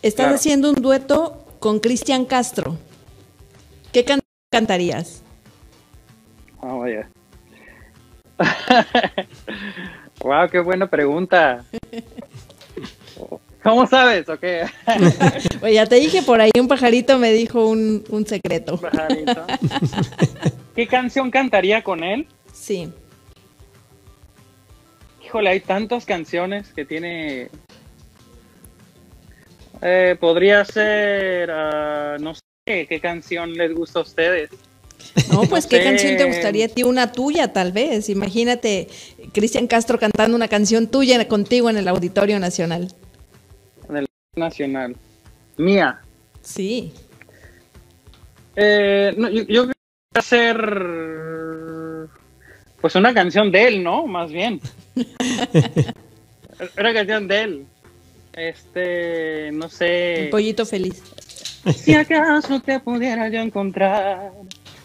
[0.06, 0.36] estás Claro.
[0.36, 2.76] haciendo un dueto con Cristian Castro.
[3.92, 5.22] ¿Qué can- cantarías?
[6.60, 7.08] Ah, vaya.
[10.20, 11.64] wow qué buena pregunta
[13.62, 14.66] cómo sabes o qué
[15.62, 18.76] Oye, ya te dije, por ahí un pajarito me dijo un, un secreto.
[18.78, 19.46] Pajarito.
[20.74, 22.90] qué canción cantaría con él Sí.
[25.24, 27.48] híjole hay tantas canciones que tiene
[29.82, 34.50] Eh, podría ser ah, no sé qué canción les gusta a ustedes
[35.30, 35.84] No, pues No qué sé.
[35.84, 38.08] canción te gustaría a ti, una tuya tal vez.
[38.08, 38.88] Imagínate
[39.32, 42.88] Cristian Castro cantando una canción tuya contigo en el Auditorio Nacional.
[43.88, 44.96] En el Nacional.
[45.56, 46.00] Mía.
[46.42, 46.92] Sí.
[48.56, 49.66] Eh, no, yo, yo
[50.14, 50.56] hacer
[52.80, 54.06] pues una canción de él, ¿no?
[54.06, 54.60] Más bien.
[56.78, 57.66] una canción de él.
[58.36, 60.24] Este, no sé.
[60.24, 61.02] Un pollito feliz.
[61.74, 64.30] Si acaso te pudiera yo encontrar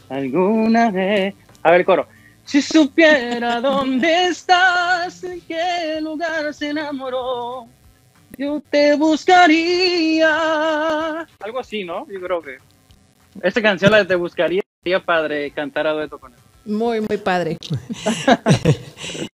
[0.10, 1.36] alguna vez.
[1.62, 2.08] A ver, coro.
[2.46, 7.68] Si supiera dónde estás, en qué lugar se enamoró,
[8.38, 10.30] yo te buscaría.
[11.40, 12.08] Algo así, ¿no?
[12.10, 12.58] Yo creo que.
[13.44, 16.40] Esta canción la de Te buscaría sería padre cantar a dueto con él.
[16.66, 17.58] Muy, muy padre.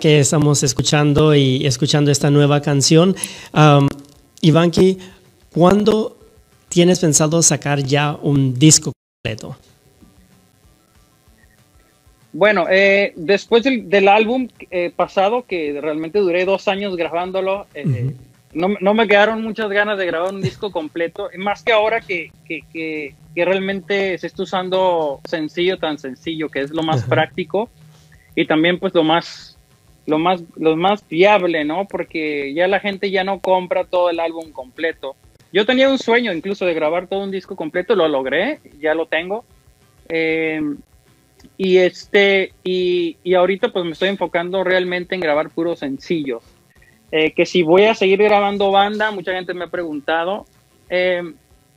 [0.00, 3.14] que estamos escuchando y escuchando esta nueva canción,
[3.54, 3.86] um,
[4.40, 4.98] Ivanki,
[5.52, 6.18] ¿cuándo
[6.68, 8.90] tienes pensado sacar ya un disco
[9.22, 9.56] completo?
[12.32, 18.12] Bueno, eh, después del, del álbum eh, pasado, que realmente duré dos años grabándolo, eh,
[18.54, 22.32] no, no, me quedaron muchas ganas de grabar un disco completo, más que ahora que,
[22.44, 27.70] que, que, que realmente se está usando sencillo, tan sencillo, que es lo más práctico
[28.34, 29.55] y también pues lo más,
[30.06, 31.86] lo más, lo más viable, ¿no?
[31.86, 35.16] Porque ya la gente ya no compra todo el álbum completo.
[35.52, 39.06] Yo tenía un sueño incluso de grabar todo un disco completo, lo logré, ya lo
[39.06, 39.44] tengo.
[40.08, 40.60] Eh,
[41.56, 46.42] y este, y, y, ahorita pues me estoy enfocando realmente en grabar puros sencillos.
[47.12, 50.44] Eh, que si voy a seguir grabando banda, mucha gente me ha preguntado.
[50.88, 51.22] Eh,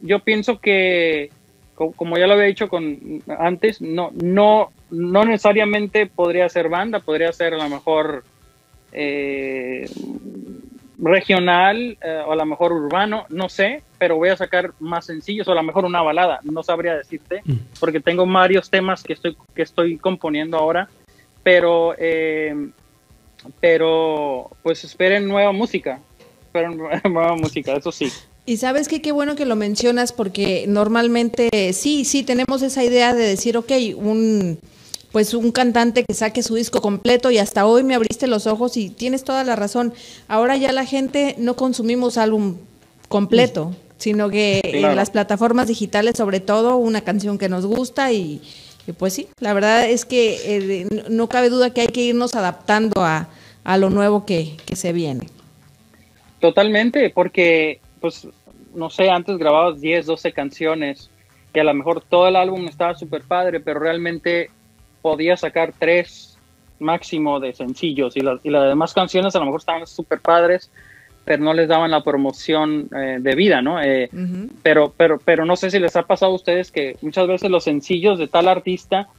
[0.02, 1.30] yo pienso que,
[1.76, 7.32] como ya lo había dicho con, antes, no, no, no necesariamente podría ser banda, podría
[7.32, 8.24] ser a lo mejor
[8.92, 9.90] eh,
[11.02, 15.48] regional eh, o a lo mejor urbano, no sé, pero voy a sacar más sencillos
[15.48, 17.54] o a lo mejor una balada, no sabría decirte, mm.
[17.80, 20.90] porque tengo varios temas que estoy, que estoy componiendo ahora,
[21.44, 22.70] pero, eh,
[23.60, 26.00] pero pues esperen nueva música,
[26.42, 26.78] esperen
[27.12, 28.12] nueva música, eso sí.
[28.46, 33.14] Y sabes que qué bueno que lo mencionas porque normalmente sí, sí tenemos esa idea
[33.14, 34.60] de decir, ok, un
[35.12, 38.78] pues un cantante que saque su disco completo y hasta hoy me abriste los ojos
[38.78, 39.94] y tienes toda la razón.
[40.28, 42.58] Ahora ya la gente no consumimos álbum
[43.08, 44.92] completo, sino que claro.
[44.92, 48.42] en las plataformas digitales sobre todo una canción que nos gusta y,
[48.88, 52.36] y pues sí, la verdad es que eh, no cabe duda que hay que irnos
[52.36, 53.30] adaptando a,
[53.64, 55.28] a lo nuevo que, que se viene.
[56.40, 58.28] Totalmente, porque pues
[58.74, 61.10] no sé, antes grababas 10, 12 canciones,
[61.54, 64.52] que a lo mejor todo el álbum estaba súper padre, pero realmente
[65.02, 66.38] podía sacar tres
[66.80, 70.72] máximo de sencillos y, la, y las demás canciones a lo mejor estaban súper padres,
[71.26, 73.82] pero no les daban la promoción eh, de vida, ¿no?
[73.82, 74.50] Eh, uh -huh.
[74.64, 77.64] pero, pero, pero no sé si les ha pasado a ustedes que muchas veces los
[77.66, 79.10] sencillos de tal artista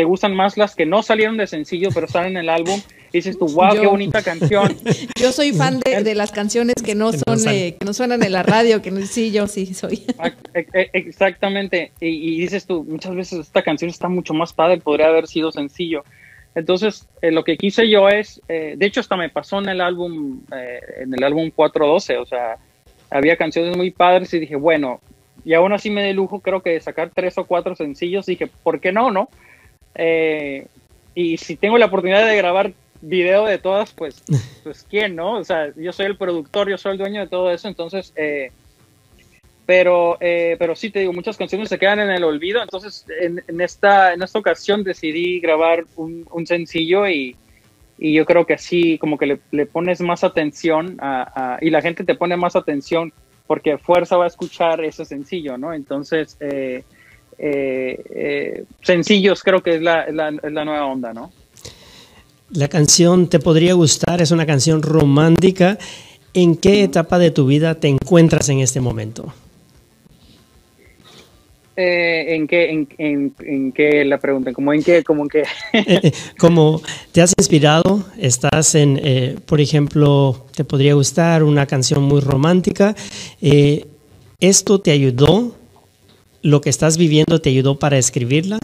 [0.00, 2.80] te gustan más las que no salieron de sencillo, pero están en el álbum.
[3.12, 4.74] Y dices tú, wow, Yo, qué bonita canción.
[5.20, 8.32] Yo soy fan de, de las canciones que no son, eh, que no suenan en
[8.32, 10.06] la radio, que no, sí, yo sí soy.
[10.54, 11.92] Exactamente.
[12.00, 15.52] Y, y, dices tú, muchas veces esta canción está mucho más padre, podría haber sido
[15.52, 16.02] sencillo.
[16.54, 19.82] Entonces, eh, lo que quise yo es, eh, de hecho, hasta me pasó en el
[19.82, 22.56] álbum, eh, en el álbum 412, o sea,
[23.10, 25.02] había canciones muy padres y dije, bueno,
[25.44, 28.46] y aún así me de lujo, creo que de sacar tres o cuatro sencillos, dije,
[28.46, 29.28] ¿por qué no, no?
[29.94, 30.66] Eh,
[31.14, 32.72] y si tengo la oportunidad de grabar
[33.02, 34.22] video de todas, pues,
[34.64, 35.38] pues quién, ¿no?
[35.38, 38.52] O sea, yo soy el productor, yo soy el dueño de todo eso, entonces, eh,
[39.66, 43.42] pero, eh, pero sí te digo, muchas canciones se quedan en el olvido, entonces en,
[43.46, 47.36] en esta, en esta ocasión decidí grabar un, un sencillo y,
[47.98, 51.70] y, yo creo que así como que le, le pones más atención a, a, y
[51.70, 53.12] la gente te pone más atención
[53.46, 55.72] porque fuerza va a escuchar ese sencillo, ¿no?
[55.72, 56.84] Entonces, eh,
[57.42, 61.32] eh, eh, sencillos creo que es la, la, es la, nueva onda, ¿no?
[62.50, 65.78] La canción te podría gustar, es una canción romántica.
[66.34, 69.32] ¿En qué etapa de tu vida te encuentras en este momento?
[71.76, 74.52] Eh, ¿En qué, en, en, en qué la pregunta?
[74.52, 75.02] ¿Cómo en qué?
[75.02, 75.44] ¿Cómo en qué?
[76.38, 76.82] como
[77.12, 82.94] te has inspirado, estás en, eh, por ejemplo, te podría gustar una canción muy romántica.
[83.40, 83.86] Eh,
[84.40, 85.54] ¿Esto te ayudó
[86.42, 88.58] lo que estás viviendo te ayudó para escribirla?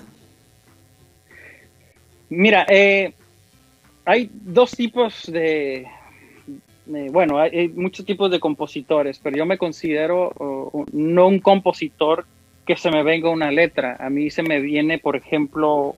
[2.29, 3.13] Mira, eh,
[4.05, 5.87] hay dos tipos de,
[6.87, 10.33] bueno, hay, muchos tipos de compositores, pero yo me considero
[10.93, 12.25] no un compositor
[12.65, 13.97] que se me venga una letra.
[13.99, 15.97] A mí se me viene, por ejemplo,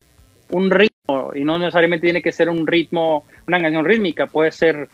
[0.50, 4.88] un ritmo, y no necesariamente tiene que ser un ritmo, una canción rítmica, puede ser,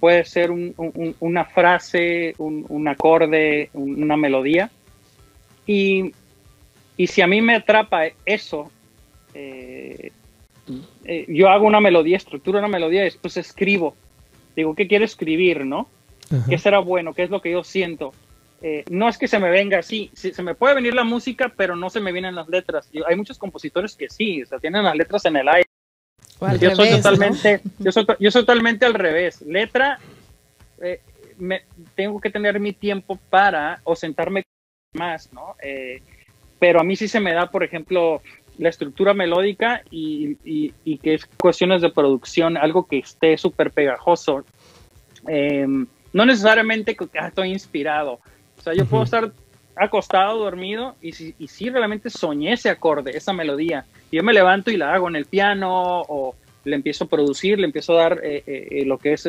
[0.00, 0.74] puede ser un,
[1.20, 4.70] una frase, un, acorde, una melodía
[5.66, 6.12] y,
[6.96, 8.70] y si a mí me atrapa eso,
[9.34, 10.12] eh,
[11.04, 13.94] eh, yo hago una melodía, estructuro una melodía y después escribo.
[14.54, 15.88] Digo, ¿qué quiero escribir, no?
[16.48, 17.14] ¿Qué será bueno?
[17.14, 18.12] ¿Qué es lo que yo siento?
[18.62, 21.76] Eh, no es que se me venga así, se me puede venir la música, pero
[21.76, 22.90] no se me vienen las letras.
[23.06, 25.68] hay muchos compositores que sí, o sea, tienen las letras en el aire.
[26.58, 29.42] Yo soy, totalmente, yo, soy, yo soy totalmente al revés.
[29.42, 29.98] Letra,
[30.82, 31.00] eh,
[31.38, 31.62] me,
[31.94, 34.42] tengo que tener mi tiempo para o sentarme
[34.96, 35.54] más, ¿no?
[35.62, 36.02] Eh,
[36.58, 38.22] pero a mí sí se me da, por ejemplo,
[38.58, 44.44] la estructura melódica y, y, que es cuestiones de producción, algo que esté súper pegajoso.
[45.28, 48.20] Em, no necesariamente que ah, estoy inspirado.
[48.58, 49.30] O sea, yo puedo estar
[49.74, 54.32] acostado, dormido, y si, y si realmente soñé ese acorde, esa melodía, y yo me
[54.32, 56.34] levanto y la hago en el piano, o
[56.64, 59.28] le empiezo a producir, le empiezo a dar eh, eh, lo que es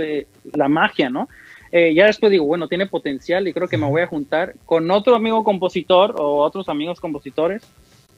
[0.54, 1.28] la magia, ¿no?
[1.72, 4.90] Eh, ya después digo, bueno, tiene potencial y creo que me voy a juntar con
[4.92, 7.64] otro amigo compositor o otros amigos compositores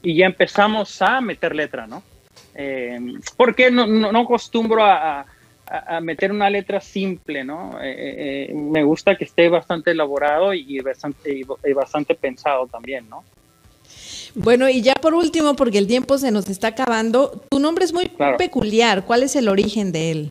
[0.01, 2.03] y ya empezamos a meter letra, ¿no?
[2.55, 2.99] Eh,
[3.37, 5.25] porque no, no, acostumbro a,
[5.65, 7.77] a, meter una letra simple, ¿no?
[7.81, 13.23] Eh, me gusta que esté bastante elaborado y bastante, y bastante pensado también, ¿no?
[14.35, 17.93] Bueno, y ya por último, porque el tiempo se nos está acabando, tu nombre es
[17.93, 19.05] muy peculiar.
[19.05, 20.29] ¿Cuál es el origen de él?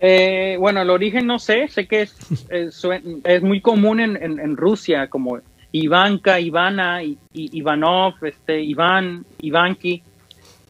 [0.00, 2.16] Eh, bueno, el origen no sé, sé que es,
[3.24, 5.38] es, muy común en, en, Rusia, como
[5.72, 10.02] Ivanka, Ivana, Ivanov, este, Iván, Ivanki.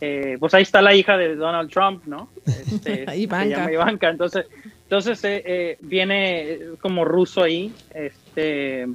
[0.00, 2.28] Eh, pues ahí está la hija de Donald Trump, ¿no?
[2.46, 3.44] Este, Ivanka.
[3.44, 4.08] Se llama Ivanka.
[4.08, 4.46] Entonces,
[4.82, 7.72] entonces eh, viene como ruso ahí.
[7.94, 8.88] Este,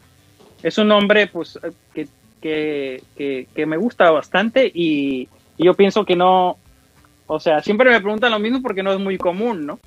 [0.62, 1.60] es un nombre pues,
[1.94, 2.08] que,
[2.42, 6.58] que, que, me gusta bastante y, y yo pienso que no,
[7.28, 9.80] o sea, siempre me preguntan lo mismo porque no es muy común, ¿no?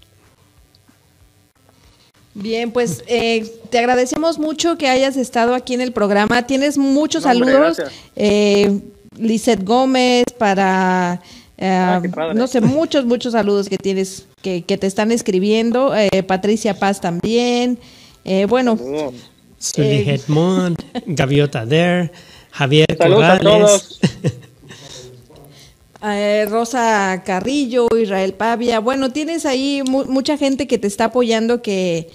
[2.40, 6.46] Bien, pues eh, te agradecemos mucho que hayas estado aquí en el programa.
[6.46, 7.82] Tienes muchos saludos.
[8.14, 8.80] Eh,
[9.16, 11.20] Lizeth Gómez, para,
[11.56, 12.00] eh, ah,
[12.34, 15.94] no sé, muchos, muchos saludos que tienes, que, que te están escribiendo.
[15.96, 17.78] Eh, Patricia Paz también.
[18.48, 18.78] bueno.
[19.58, 20.76] Sully Hedmond,
[21.06, 22.12] Gaviota Der,
[22.52, 23.98] Javier Corrales.
[26.00, 28.78] Eh, Rosa Carrillo, Israel Pavia.
[28.78, 32.08] Bueno, tienes ahí mucha gente que te está apoyando, que,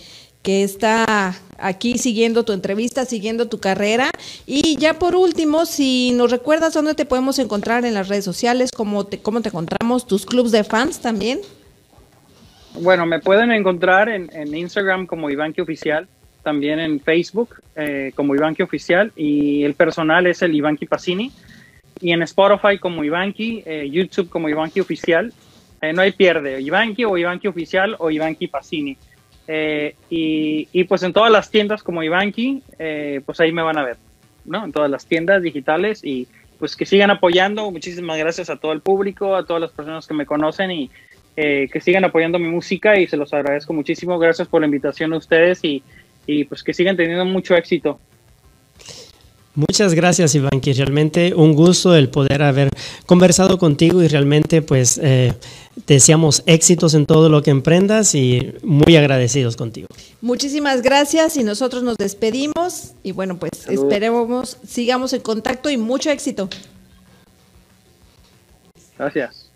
[0.43, 4.11] que está aquí siguiendo tu entrevista, siguiendo tu carrera.
[4.45, 8.69] Y ya por último, si nos recuerdas dónde te podemos encontrar en las redes sociales,
[8.71, 11.39] cómo te, cómo te encontramos, tus clubs de fans también.
[12.79, 16.07] Bueno, me pueden encontrar en, Instagram como Ivanki Oficial,
[16.41, 21.31] también en Facebook eh, como Ivanki Oficial y el personal es el Ivanki Pacini
[22.01, 25.31] y en Spotify como Ivanki, eh, YouTube como Ivanki Oficial.
[25.81, 28.97] Eh, no hay pierde, Ivanki o Ivanki Oficial o Ivanki Pacini.
[29.47, 32.63] Eh, y, y, pues en todas las tiendas como Ivanki,
[33.25, 33.97] pues ahí me van a ver,
[34.45, 34.63] ¿no?
[34.63, 36.27] En todas las tiendas digitales y
[36.59, 37.69] pues que sigan apoyando.
[37.71, 40.89] Muchísimas gracias a todo el público, a todas las personas que me conocen y
[41.35, 44.17] que sigan apoyando mi música y se los agradezco muchísimo.
[44.19, 45.83] Gracias por la invitación a ustedes y,
[46.25, 47.99] y pues que sigan teniendo mucho éxito.
[49.55, 52.69] Muchas gracias, Iván, que realmente un gusto el poder haber
[53.05, 55.33] conversado contigo y realmente pues eh,
[55.85, 59.87] deseamos éxitos en todo lo que emprendas y muy agradecidos contigo.
[60.21, 66.09] Muchísimas gracias y nosotros nos despedimos y bueno, pues esperemos, sigamos en contacto y mucho
[66.09, 66.49] éxito.
[68.97, 69.51] Gracias.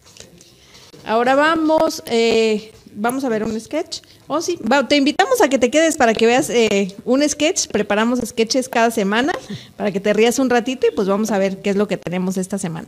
[1.06, 4.02] Ahora vamos, eh, vamos a ver un sketch.
[4.28, 4.60] Oh, sí.
[4.90, 7.68] te invitamos a que te quedes para que veas eh, un sketch.
[7.68, 9.34] Preparamos sketches cada semana
[9.78, 11.98] para que te rías un ratito y pues vamos a ver qué es lo que
[11.98, 12.88] tenemos esta semana.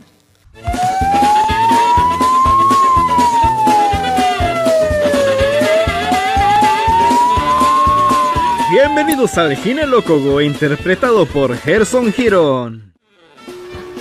[8.72, 12.94] Bienvenidos al Gine Locogo, interpretado por Gerson Girón.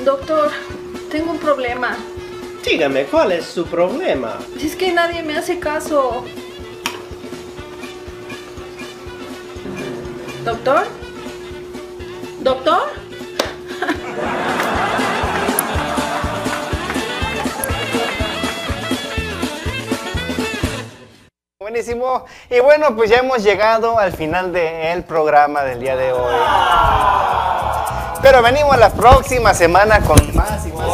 [0.06, 0.52] Doctor,
[1.12, 1.98] tengo un problema.
[2.64, 4.38] Dígame, ¿cuál es su problema?
[4.62, 6.26] Es que nadie me hace caso.
[10.44, 10.88] ¿Doctor?
[12.42, 12.82] ¿Doctor?
[21.60, 22.26] Buenísimo.
[22.50, 26.36] Y bueno, pues ya hemos llegado al final del programa del día de hoy.
[28.22, 30.86] Pero venimos la próxima semana con más y más,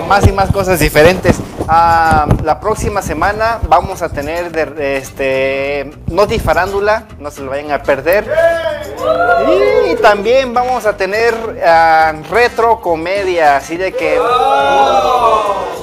[0.00, 1.36] más y más cosas diferentes.
[1.68, 6.40] Ah, la próxima semana vamos a tener de, este Noti
[7.18, 8.24] no se lo vayan a perder.
[9.90, 11.34] Y también vamos a tener
[11.64, 14.18] ah, retro comedia, así de que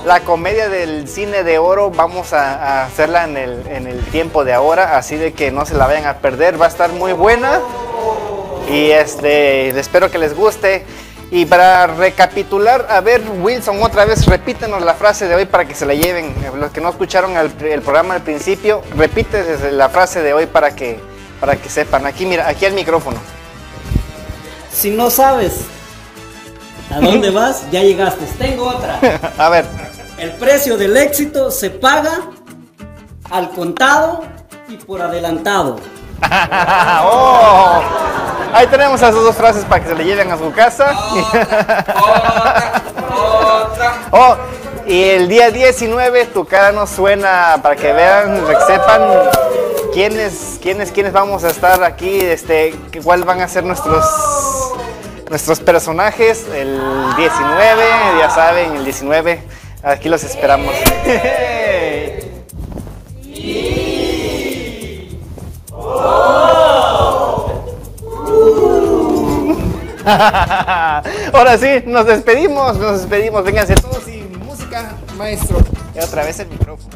[0.05, 4.53] la comedia del cine de oro vamos a, hacerla en el, en el tiempo de
[4.53, 7.59] ahora, así de que no se la vayan a perder, va a estar muy buena
[8.69, 10.85] y este espero que les guste.
[11.35, 15.75] Y para recapitular, a ver, Wilson, otra vez repítenos la frase de hoy para que
[15.75, 16.33] se la lleven.
[16.57, 20.73] Los que no escucharon el, el programa al principio, repite la frase de hoy para
[20.73, 20.97] que,
[21.41, 22.05] para que sepan.
[22.05, 23.17] Aquí, mira, aquí al micrófono.
[24.71, 25.65] Si no sabes
[26.89, 28.23] a dónde vas, ya llegaste.
[28.37, 28.97] Tengo otra.
[29.37, 29.65] a ver.
[30.17, 32.29] El precio del éxito se paga
[33.29, 34.23] al contado
[34.69, 35.81] y por adelantado.
[37.03, 37.81] Oh,
[38.53, 40.93] ahí tenemos esas dos frases para que se le lleven a su casa.
[44.11, 44.35] oh,
[44.85, 49.01] y el día 19 tu cara no suena para que vean, para que sepan
[49.93, 54.05] quiénes, quiénes, quiénes vamos a estar aquí, este, cuáles van a ser nuestros
[55.29, 56.79] nuestros personajes el
[57.17, 57.83] 19,
[58.19, 59.41] ya saben, el 19,
[59.83, 60.73] aquí los esperamos.
[66.07, 66.45] ¡Oh!
[71.33, 73.43] Ahora sí, nos despedimos, nos despedimos.
[73.43, 75.57] Vénganse todos y música, maestro.
[75.95, 76.95] Y otra vez el micrófono.